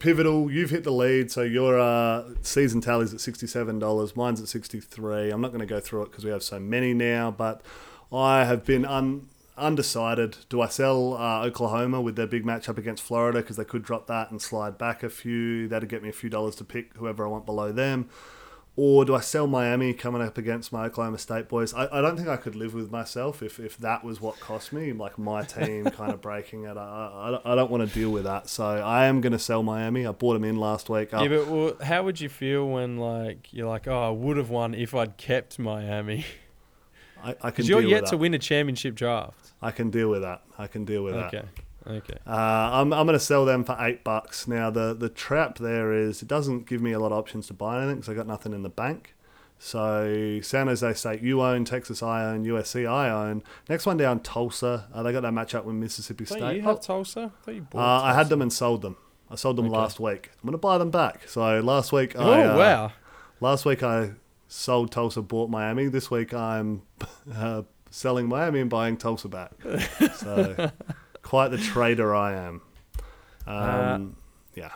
[0.00, 0.50] pivotal.
[0.50, 4.16] You've hit the lead, so your uh, season tally's at sixty-seven dollars.
[4.16, 5.30] Mine's at sixty-three.
[5.30, 7.62] I'm not going to go through it because we have so many now, but
[8.12, 10.38] I have been un- undecided.
[10.48, 14.08] Do I sell uh, Oklahoma with their big matchup against Florida because they could drop
[14.08, 15.68] that and slide back a few?
[15.68, 18.08] That'd get me a few dollars to pick whoever I want below them.
[18.74, 21.74] Or do I sell Miami coming up against my Oklahoma State boys?
[21.74, 24.72] I, I don't think I could live with myself if, if that was what cost
[24.72, 26.78] me, like my team kind of breaking it.
[26.78, 28.48] I, I, I don't want to deal with that.
[28.48, 30.06] So I am going to sell Miami.
[30.06, 31.10] I bought them in last week.
[31.12, 34.48] Yeah, but well, how would you feel when like you're like, oh, I would have
[34.48, 36.24] won if I'd kept Miami?
[37.22, 39.52] I, I can Because you're yet to win a championship draft.
[39.60, 40.42] I can deal with that.
[40.58, 41.34] I can deal with that.
[41.34, 41.46] Okay.
[41.86, 42.14] Okay.
[42.26, 44.46] Uh, I'm, I'm going to sell them for eight bucks.
[44.46, 47.54] Now the the trap there is it doesn't give me a lot of options to
[47.54, 49.14] buy anything because I got nothing in the bank.
[49.58, 53.42] So San Jose State you own, Texas I own, USC I own.
[53.68, 54.88] Next one down Tulsa.
[54.92, 56.56] Uh, they got that matchup with Mississippi Don't State.
[56.56, 57.30] you have Tulsa?
[57.46, 58.96] I you Uh, I had them and sold them.
[59.30, 59.76] I sold them Okay.
[59.76, 60.30] last week.
[60.34, 61.28] I'm going to buy them back.
[61.28, 62.92] So last week Oh I uh, wow!
[63.40, 64.12] last week I
[64.48, 65.86] sold Tulsa, bought Miami.
[65.88, 66.82] This week I'm
[67.34, 69.52] uh, selling Miami and buying Tulsa back.
[70.16, 70.70] So
[71.22, 72.62] quite the trader I am.
[73.46, 74.16] Um,
[74.54, 74.70] yeah.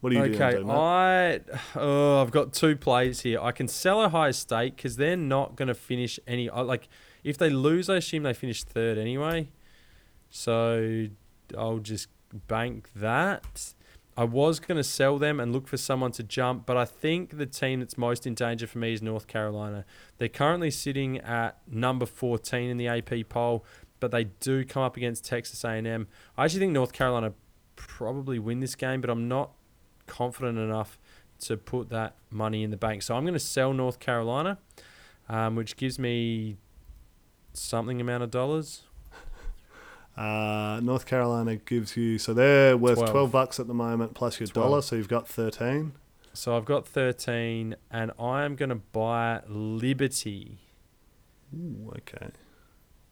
[0.00, 0.74] What are you Okay, doing, mate?
[0.74, 1.40] I
[1.74, 3.40] oh, I've got two plays here.
[3.40, 6.48] I can sell Ohio State because they're not going to finish any.
[6.48, 6.88] Like
[7.24, 9.48] if they lose, I assume they finish third anyway.
[10.30, 11.06] So
[11.56, 12.08] I'll just
[12.46, 13.74] bank that.
[14.16, 17.38] I was going to sell them and look for someone to jump, but I think
[17.38, 19.84] the team that's most in danger for me is North Carolina.
[20.18, 23.64] They're currently sitting at number 14 in the AP poll,
[24.00, 26.06] but they do come up against Texas A&M.
[26.36, 27.32] I actually think North Carolina
[27.76, 29.52] probably win this game, but I'm not
[30.06, 30.98] confident enough
[31.40, 33.02] to put that money in the bank.
[33.02, 34.58] So I'm going to sell North Carolina,
[35.28, 36.56] um, which gives me
[37.52, 38.82] something amount of dollars.
[40.16, 43.12] Uh, North Carolina gives you so they're worth 12.
[43.12, 44.68] 12, bucks at the moment plus your 12.
[44.68, 45.92] dollar, so you've got 13.
[46.32, 50.58] So I've got 13, and I am going to buy Liberty.
[51.56, 52.30] Ooh, okay.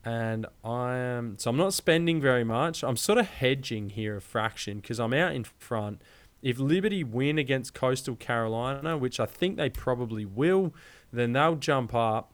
[0.06, 2.84] And I am so I'm not spending very much.
[2.84, 6.00] I'm sort of hedging here a fraction because I'm out in front.
[6.42, 10.72] If Liberty win against Coastal Carolina, which I think they probably will,
[11.12, 12.32] then they'll jump up.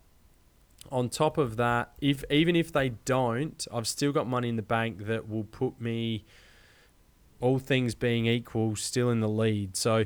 [0.91, 4.63] On top of that, if even if they don't, I've still got money in the
[4.63, 6.27] bank that will put me,
[7.41, 9.77] all things being equal, still in the lead.
[9.77, 10.05] So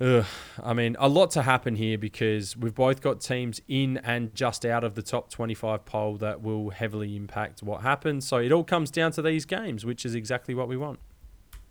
[0.00, 0.24] Ugh,
[0.62, 4.66] I mean, a lot to happen here because we've both got teams in and just
[4.66, 8.26] out of the top 25 poll that will heavily impact what happens.
[8.26, 10.98] So it all comes down to these games, which is exactly what we want.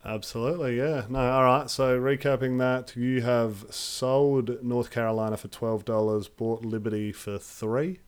[0.05, 1.05] Absolutely, yeah.
[1.09, 1.69] No, all right.
[1.69, 7.99] So recapping that, you have sold North Carolina for twelve dollars, bought Liberty for three,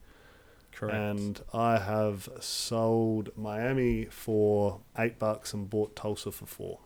[0.74, 0.94] Correct.
[0.94, 6.80] and I have sold Miami for eight bucks and bought Tulsa for four.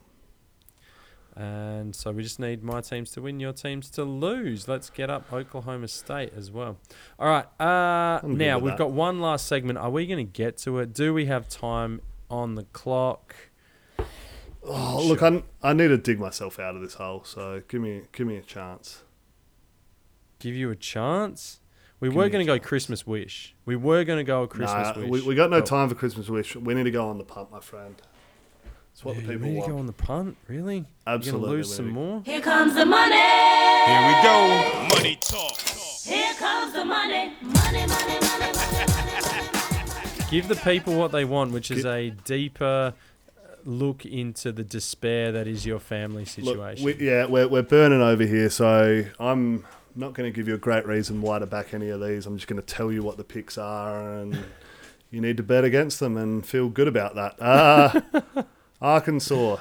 [1.40, 4.68] And so we just need my teams to win, your teams to lose.
[4.68, 6.76] Let's get up Oklahoma State as well.
[7.18, 7.46] All right.
[7.62, 8.78] Uh, now we've that.
[8.78, 9.80] got one last segment.
[9.80, 10.92] Are we going to get to it?
[10.92, 13.38] Do we have time on the clock?
[14.64, 17.24] Oh, look, I, I need to dig myself out of this hole.
[17.24, 19.04] So give me give me a chance.
[20.40, 21.62] Give you a chance?
[22.02, 22.60] We Give were going to go.
[22.60, 23.56] Christmas wish.
[23.66, 25.10] We were going to go a Christmas Nah, wish.
[25.10, 26.58] we, we got no time for Christmas wish.
[26.58, 27.96] We need to go on the pump, my friend.
[29.00, 29.72] It's what Yeah, the you people really want.
[29.72, 30.86] go on the punt, really?
[31.08, 32.22] Absolutely, You're gonna lose some more.
[32.26, 33.16] Here comes the money.
[33.16, 34.88] Here we go.
[34.94, 35.58] Money talk.
[35.58, 37.32] Here comes the money.
[37.42, 40.26] Money, money, money, money, money.
[40.30, 42.94] Give the people what they want, which is a deeper
[43.64, 46.86] look into the despair that is your family situation.
[46.86, 49.66] Look, we, yeah, we're, we're burning over here, so I'm
[49.96, 52.26] not going to give you a great reason why to back any of these.
[52.26, 54.38] I'm just going to tell you what the picks are, and
[55.10, 57.42] you need to bet against them and feel good about that.
[57.42, 58.44] Uh,
[58.82, 59.58] Arkansas,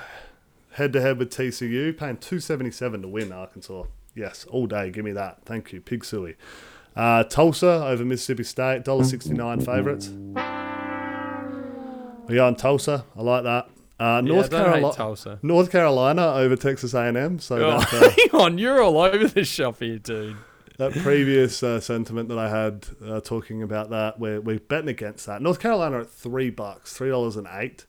[0.73, 3.85] head to head with TCU, paying 277 to win Arkansas.
[4.15, 4.91] Yes, all day.
[4.91, 5.39] Give me that.
[5.45, 5.81] Thank you.
[5.81, 6.37] Pig suey.
[6.97, 10.09] Uh, Tulsa over Mississippi State, dollar sixty nine favourites.
[12.27, 13.05] We got on Tulsa.
[13.17, 13.69] I like that.
[14.01, 15.39] Uh, North don't Carolina, Tulsa.
[15.43, 17.39] North Carolina over Texas A&M.
[17.39, 20.37] So Oh, that, uh, hang on, you're all over the shop here, dude.
[20.79, 25.27] that previous uh, sentiment that I had uh, talking about that, we're, we're betting against
[25.27, 25.41] that.
[25.43, 27.87] North Carolina at three bucks, three dollars and eight.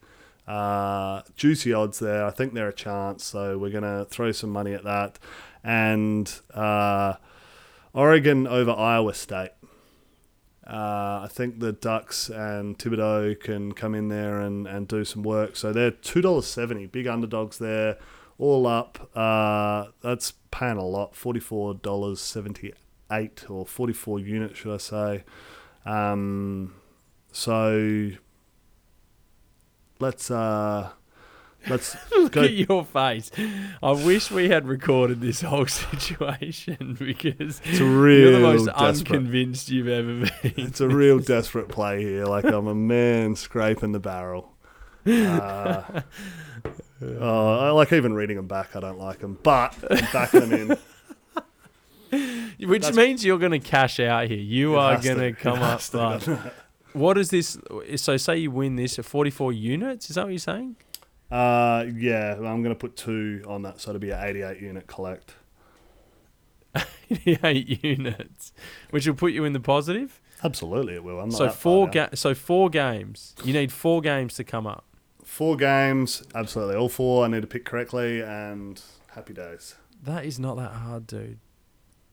[0.49, 2.25] Uh, juicy odds there.
[2.25, 5.19] I think they're a chance, so we're gonna throw some money at that.
[5.63, 7.13] And uh,
[7.93, 9.51] Oregon over Iowa State.
[10.65, 15.21] Uh, I think the Ducks and Thibodeau can come in there and, and do some
[15.21, 15.55] work.
[15.55, 17.97] So they're two dollars seventy, big underdogs there,
[18.39, 19.09] all up.
[19.15, 22.73] Uh, that's paying a lot, forty four dollars seventy
[23.11, 25.23] eight or forty four units, should I say?
[25.85, 26.73] Um,
[27.31, 28.11] so
[29.99, 30.89] let's uh,
[31.69, 32.43] let's Look go.
[32.43, 33.31] at your face.
[33.83, 38.65] I wish we had recorded this whole situation because It's a real you're the most
[38.65, 38.87] desperate.
[39.17, 40.53] unconvinced you've ever been.
[40.57, 42.25] It's a real desperate play here.
[42.25, 44.53] Like I'm a man scraping the barrel.
[45.05, 46.01] Uh,
[47.01, 48.75] oh, I like even reading them back.
[48.75, 50.53] I don't like them, but I'm backing them
[52.11, 52.67] in.
[52.67, 54.37] Which That's- means you're going to cash out here.
[54.37, 55.81] You are going to come up.
[56.93, 57.65] Has to, like- doesn't it?
[57.75, 58.01] what is this?
[58.01, 60.09] So, say you win this at 44 units.
[60.09, 60.75] Is that what you're saying?
[61.31, 64.87] Uh, yeah, I'm going to put two on that, so it'll be an 88 unit
[64.87, 65.35] collect.
[67.11, 68.51] 88 units,
[68.91, 70.19] which will put you in the positive.
[70.43, 71.19] Absolutely, it will.
[71.19, 73.35] I'm not So four ga- So four games.
[73.43, 74.85] You need four games to come up.
[75.23, 76.23] four games.
[76.33, 77.25] Absolutely, all four.
[77.25, 79.75] I need to pick correctly, and happy days.
[80.03, 81.39] That is not that hard, dude.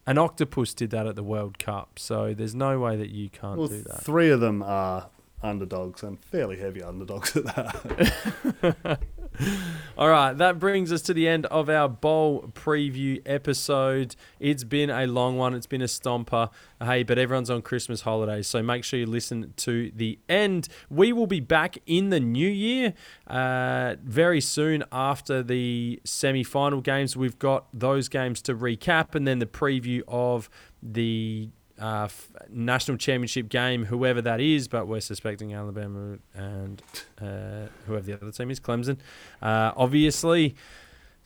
[0.06, 3.58] An octopus did that at the World Cup, so there's no way that you can't
[3.58, 4.02] Well, do that.
[4.04, 5.08] three of them are
[5.42, 9.00] underdogs and fairly heavy underdogs at that.
[9.98, 14.14] All right, that brings us to the end of our bowl preview episode.
[14.38, 16.50] It's been a long one, it's been a stomper.
[16.82, 20.68] Hey, but everyone's on Christmas holidays, so make sure you listen to the end.
[20.90, 22.94] We will be back in the new year
[23.26, 27.16] uh, very soon after the semi final games.
[27.16, 30.50] We've got those games to recap and then the preview of
[30.82, 31.48] the
[31.80, 36.82] uh, f- national championship game, whoever that is, but we're suspecting Alabama and
[37.20, 38.98] uh, whoever the other team is, Clemson,
[39.42, 40.54] uh, obviously.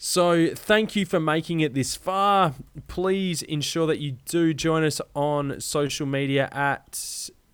[0.03, 2.55] So thank you for making it this far.
[2.89, 6.93] Please ensure that you do join us on social media at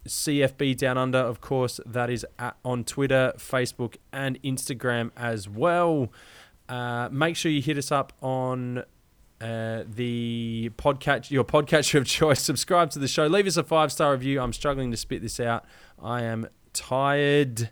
[0.06, 1.18] CFB Down Under.
[1.18, 6.12] Of course, that is at, on Twitter, Facebook, and Instagram as well.
[6.68, 8.84] Uh, make sure you hit us up on
[9.40, 12.42] uh, the podcast, your podcatcher of choice.
[12.42, 13.26] Subscribe to the show.
[13.26, 14.40] Leave us a five star review.
[14.40, 15.64] I'm struggling to spit this out.
[16.02, 17.70] I am tired.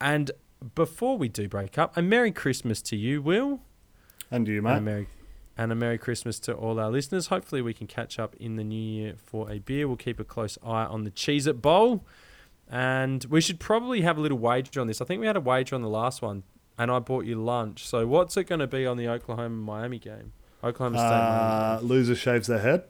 [0.00, 0.30] And
[0.74, 3.60] before we do break up, a Merry Christmas to you, Will.
[4.30, 4.82] and to you, And a mate.
[4.82, 5.08] Merry
[5.58, 7.28] and a Merry Christmas to all our listeners.
[7.28, 9.86] Hopefully, we can catch up in the new year for a beer.
[9.88, 12.04] We'll keep a close eye on the Cheez-It Bowl.
[12.68, 15.00] And we should probably have a little wager on this.
[15.00, 16.42] I think we had a wager on the last one,
[16.76, 17.86] and I bought you lunch.
[17.86, 20.32] So, what's it going to be on the Oklahoma Miami game?
[20.64, 22.84] Oklahoma State Uh, loser shaves their head.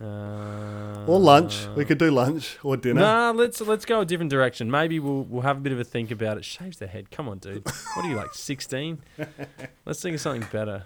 [0.00, 1.66] Uh, Or lunch.
[1.76, 3.00] We could do lunch or dinner.
[3.00, 4.70] Nah, let's let's go a different direction.
[4.70, 6.44] Maybe we'll we'll have a bit of a think about it.
[6.44, 7.10] Shaves their head.
[7.10, 7.64] Come on, dude.
[7.64, 8.98] What are you like, sixteen?
[9.86, 10.84] Let's think of something better.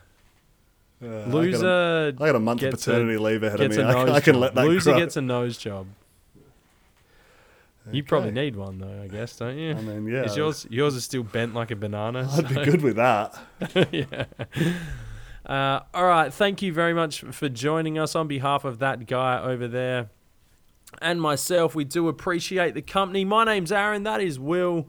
[1.02, 3.60] Uh, I got a- Loser I got a month of gets a- paternity leave ahead
[3.60, 3.82] of me.
[3.82, 4.98] I, I can let that Loser grow.
[5.00, 5.86] gets a nose job.
[7.92, 8.40] You probably Okay.
[8.46, 9.70] need one though, I guess, don't you?
[9.72, 10.24] I mean, yeah.
[10.24, 12.28] Is yours yours is still bent like a banana?
[12.32, 13.38] I'd be good with that.
[13.92, 14.24] yeah.
[15.44, 16.32] Uh, all right.
[16.34, 20.10] Thank you very much for joining us on behalf of that guy over there
[21.00, 21.74] and myself.
[21.76, 23.24] We do appreciate the company.
[23.24, 24.02] My name's Aaron.
[24.02, 24.88] That is Will.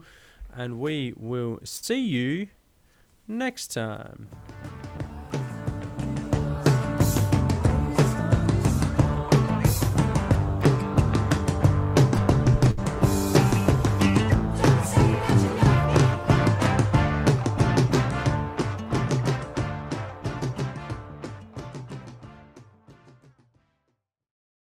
[0.52, 2.48] And we will see you
[3.28, 4.28] next time.